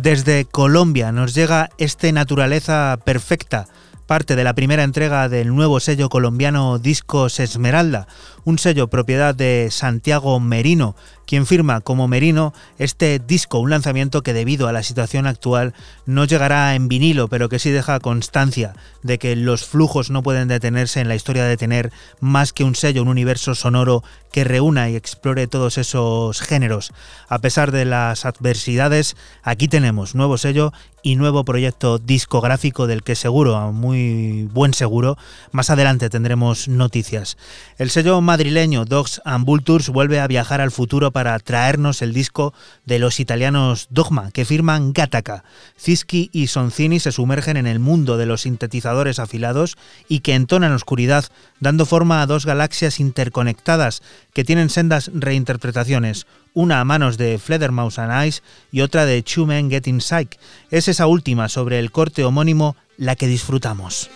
[0.10, 3.68] Desde Colombia nos llega este Naturaleza Perfecta,
[4.08, 8.08] parte de la primera entrega del nuevo sello colombiano Discos Esmeralda,
[8.50, 10.96] un sello propiedad de Santiago Merino,
[11.28, 15.76] quien firma como Merino este disco, un lanzamiento que debido a la situación actual
[16.08, 18.74] no llegará en vinilo, pero que sí deja constancia
[19.04, 22.74] de que los flujos no pueden detenerse en la historia de tener más que un
[22.74, 26.92] sello, un universo sonoro que reúna y explore todos esos géneros.
[27.28, 30.74] A pesar de las adversidades, aquí tenemos nuevo sello
[31.04, 35.18] y nuevo proyecto discográfico del que seguro, a muy buen seguro,
[35.52, 37.38] más adelante tendremos noticias.
[37.78, 42.54] El sello madrileño Dogs and Vultures vuelve a viajar al futuro para traernos el disco
[42.86, 45.44] de los italianos Dogma, que firman Gattaca.
[45.78, 50.72] Zischi y Sonzini se sumergen en el mundo de los sintetizadores afilados y que entonan
[50.72, 51.26] oscuridad,
[51.60, 54.02] dando forma a dos galaxias interconectadas
[54.32, 58.42] que tienen sendas reinterpretaciones, una a manos de Fledermaus and Ice
[58.72, 60.40] y otra de Two Men Getting Psych.
[60.72, 64.10] Es esa última sobre el corte homónimo la que disfrutamos.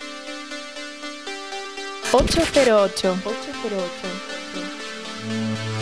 [2.14, 3.16] 808.
[3.24, 5.73] 808.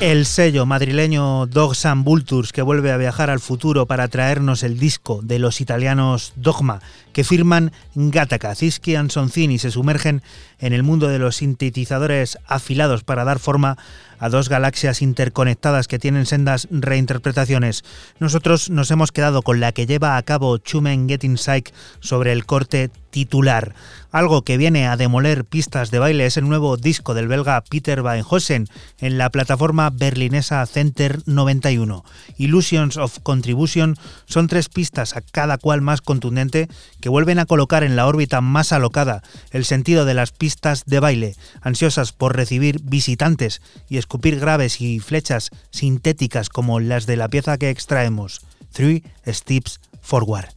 [0.00, 4.78] El sello madrileño Dogs and Vultures que vuelve a viajar al futuro para traernos el
[4.78, 6.80] disco de los italianos Dogma
[7.12, 10.22] que firman Gattaca, Zischi y Sonzini se sumergen
[10.58, 13.76] en el mundo de los sintetizadores afilados para dar forma
[14.20, 17.82] a dos galaxias interconectadas que tienen sendas reinterpretaciones.
[18.20, 22.46] Nosotros nos hemos quedado con la que lleva a cabo Chumen Getting Psych sobre el
[22.46, 23.74] corte titular.
[24.12, 28.02] Algo que viene a demoler pistas de baile es el nuevo disco del belga Peter
[28.02, 28.66] Van Hosen
[28.98, 32.04] en la plataforma berlinesa Center 91.
[32.36, 36.68] Illusions of Contribution son tres pistas a cada cual más contundente
[37.00, 39.22] que vuelven a colocar en la órbita más alocada
[39.52, 44.98] el sentido de las pistas de baile, ansiosas por recibir visitantes y escupir graves y
[44.98, 48.40] flechas sintéticas como las de la pieza que extraemos,
[48.72, 50.48] Three Steps Forward.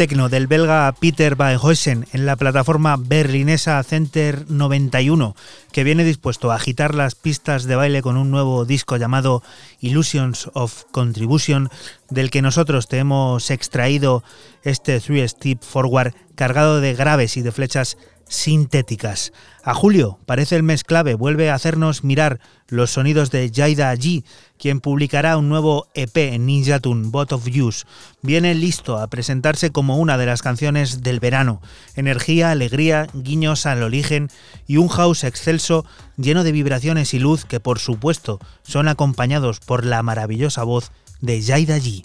[0.00, 5.36] El tecno del belga Peter Hoysen en la plataforma berlinesa Center 91,
[5.72, 9.42] que viene dispuesto a agitar las pistas de baile con un nuevo disco llamado
[9.78, 11.68] Illusions of Contribution,
[12.08, 14.24] del que nosotros te hemos extraído
[14.62, 17.98] este Three Step Forward cargado de graves y de flechas
[18.30, 19.32] sintéticas.
[19.62, 24.24] A Julio, parece el mes clave, vuelve a hacernos mirar los sonidos de Jaida G,
[24.56, 27.84] quien publicará un nuevo EP en Ninja Tune, Bot of Use.
[28.22, 31.60] Viene listo a presentarse como una de las canciones del verano.
[31.96, 34.30] Energía, alegría, guiños al origen
[34.66, 35.84] y un house excelso
[36.16, 41.42] lleno de vibraciones y luz que por supuesto son acompañados por la maravillosa voz de
[41.42, 42.04] Jaida G.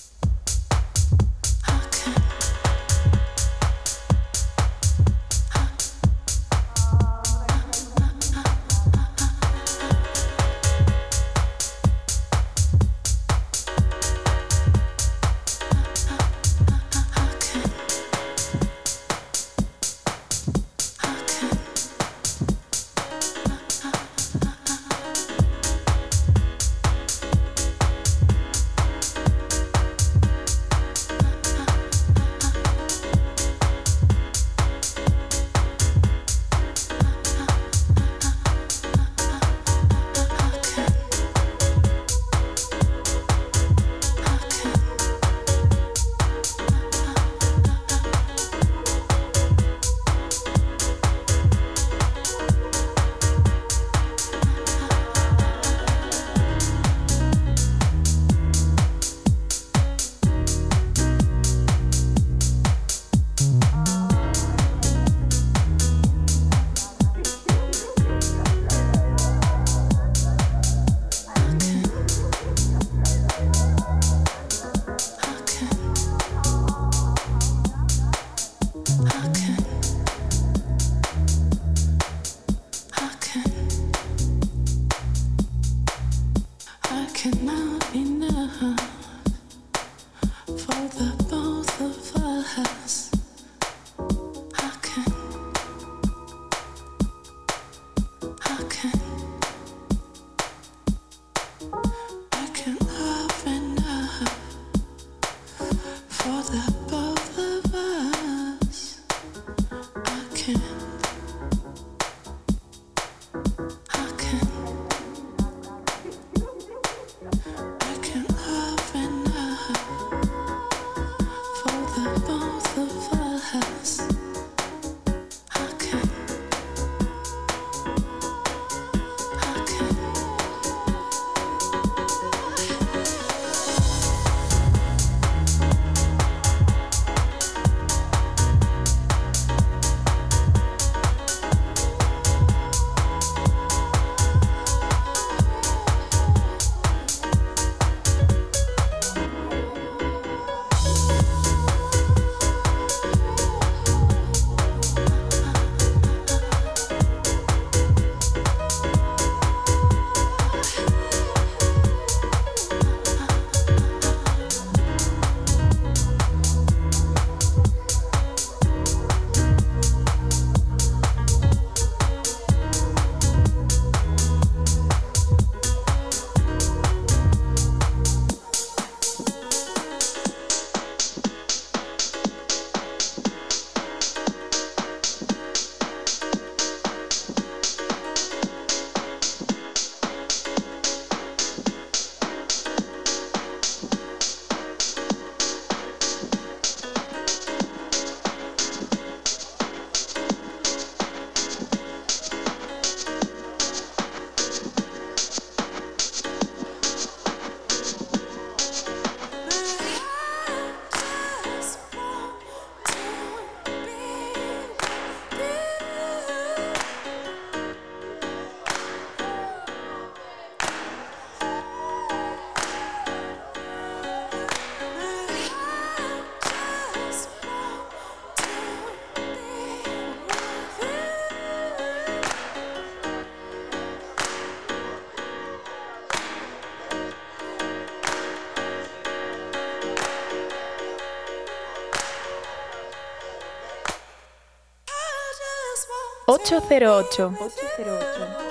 [246.45, 247.33] 808.
[247.39, 248.45] 808.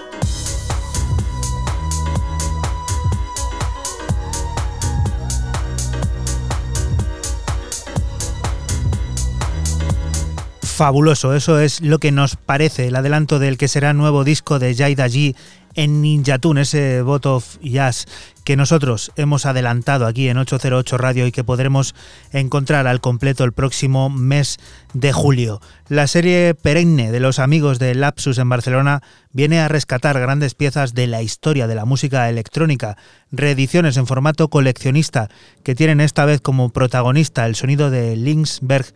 [10.64, 11.34] fabuloso.
[11.34, 15.06] Eso es lo que nos parece el adelanto del que será nuevo disco de Jaida
[15.06, 15.36] G
[15.76, 18.06] en Ninja Tune, ese Bot of Jazz
[18.44, 21.93] que nosotros hemos adelantado aquí en 808 Radio y que podremos
[22.34, 24.58] encontrar al completo el próximo mes
[24.92, 25.60] de julio.
[25.88, 29.02] La serie perenne de los amigos de Lapsus en Barcelona
[29.32, 32.96] viene a rescatar grandes piezas de la historia de la música electrónica,
[33.30, 35.28] reediciones en formato coleccionista
[35.62, 38.86] que tienen esta vez como protagonista el sonido de Linksberg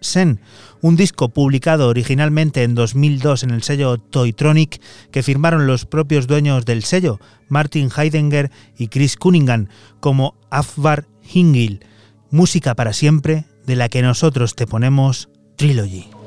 [0.00, 0.40] Sen,
[0.80, 4.80] un disco publicado originalmente en 2002 en el sello Toytronic
[5.10, 9.68] que firmaron los propios dueños del sello, Martin Heidinger y Chris Cunningham,
[10.00, 11.84] como Afbar Hingil,
[12.32, 16.21] música para siempre de la que nosotros te ponemos Trilogy.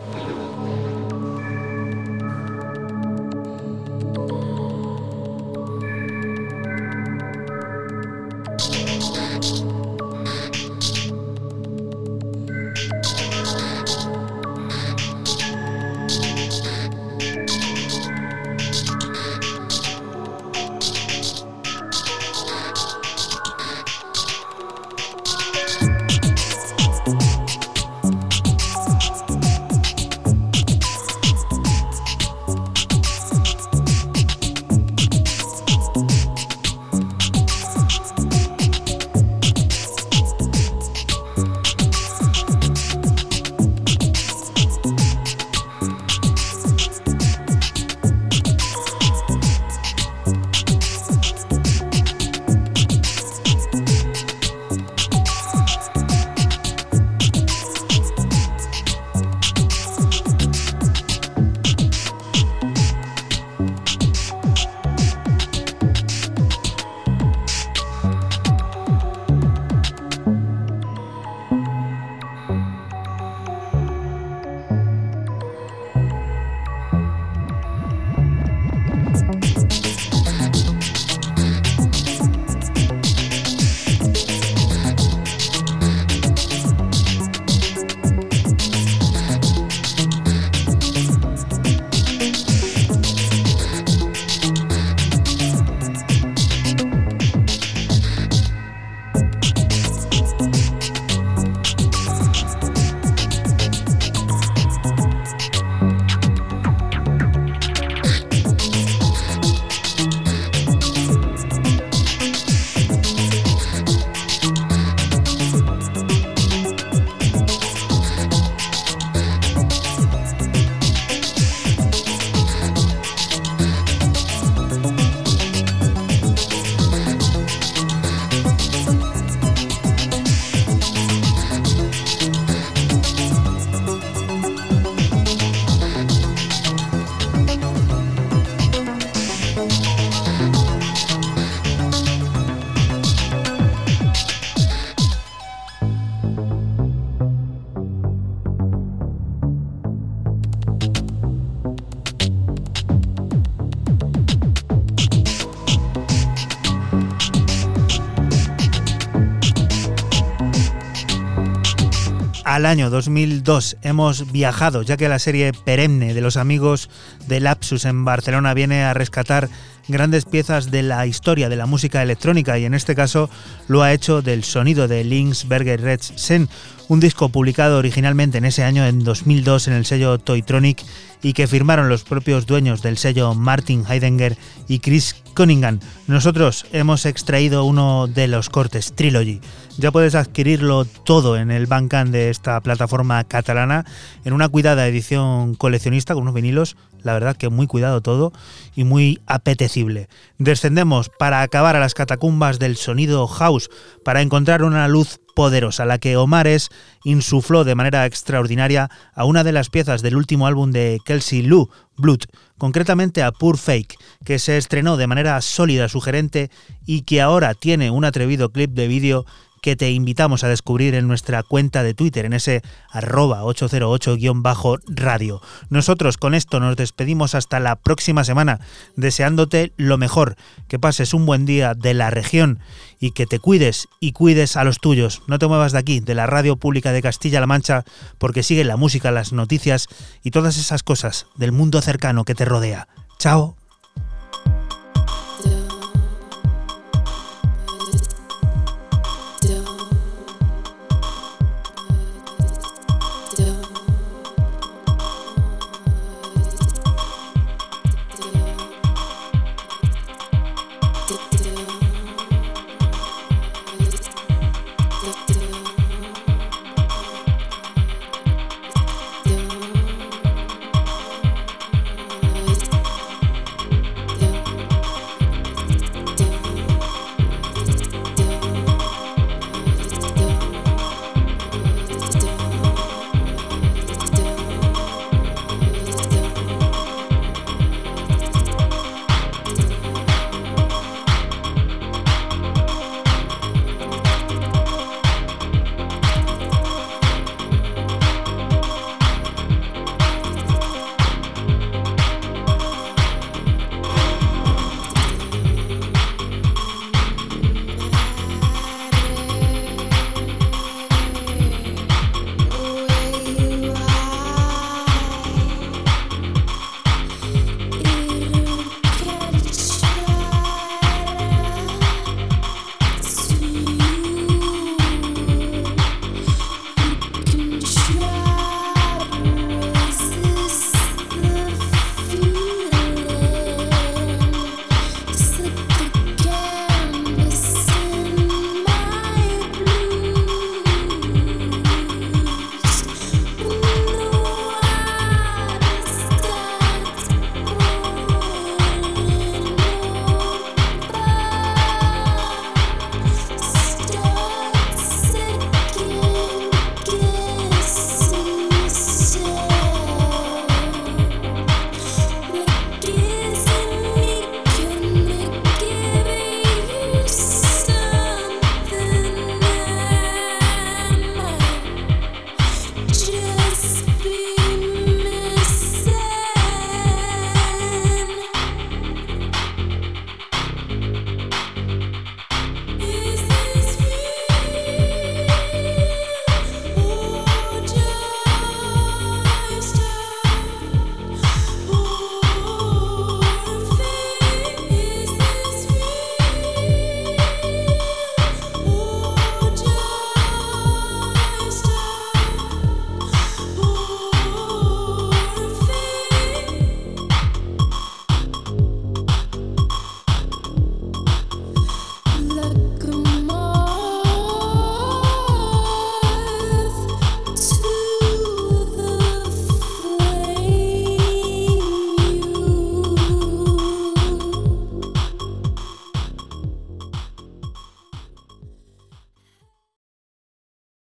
[162.56, 166.90] Al año 2002 hemos viajado, ya que la serie perenne de los amigos
[167.27, 169.49] de Lapsus en Barcelona viene a rescatar
[169.90, 173.30] grandes piezas de la historia de la música electrónica y en este caso
[173.68, 176.48] lo ha hecho del sonido de Links Berger Red Sen,
[176.88, 180.82] un disco publicado originalmente en ese año en 2002 en el sello Toytronic
[181.22, 184.38] y que firmaron los propios dueños del sello Martin Heidinger
[184.69, 185.82] y Chris Cunningham.
[186.07, 189.41] Nosotros hemos extraído uno de los cortes, Trilogy.
[189.77, 193.85] Ya puedes adquirirlo todo en el Bandcamp de esta plataforma catalana
[194.23, 198.31] en una cuidada edición coleccionista con unos vinilos, la verdad que muy cuidado todo
[198.73, 200.07] y muy apetecible.
[200.38, 203.69] Descendemos para acabar a las catacumbas del sonido house
[204.06, 206.69] para encontrar una luz poderosa, la que Omares
[207.03, 211.69] insufló de manera extraordinaria a una de las piezas del último álbum de Kelsey Lou,
[211.97, 212.22] Blood,
[212.57, 216.49] concretamente a Pure Fake, que se estrenó de manera sólida, sugerente
[216.85, 219.26] y que ahora tiene un atrevido clip de vídeo
[219.65, 222.61] que te invitamos a descubrir en nuestra cuenta de Twitter, en ese
[222.91, 225.41] arroba 808-radio.
[225.71, 228.59] Nosotros con esto nos despedimos hasta la próxima semana,
[228.95, 230.35] deseándote lo mejor,
[230.67, 232.59] que pases un buen día de la región
[232.99, 235.23] y que te cuides y cuides a los tuyos.
[235.25, 237.85] No te muevas de aquí, de la radio pública de Castilla-La Mancha,
[238.19, 239.87] porque sigue la música, las noticias
[240.21, 242.87] y todas esas cosas del mundo cercano que te rodea.
[243.17, 243.55] Chao.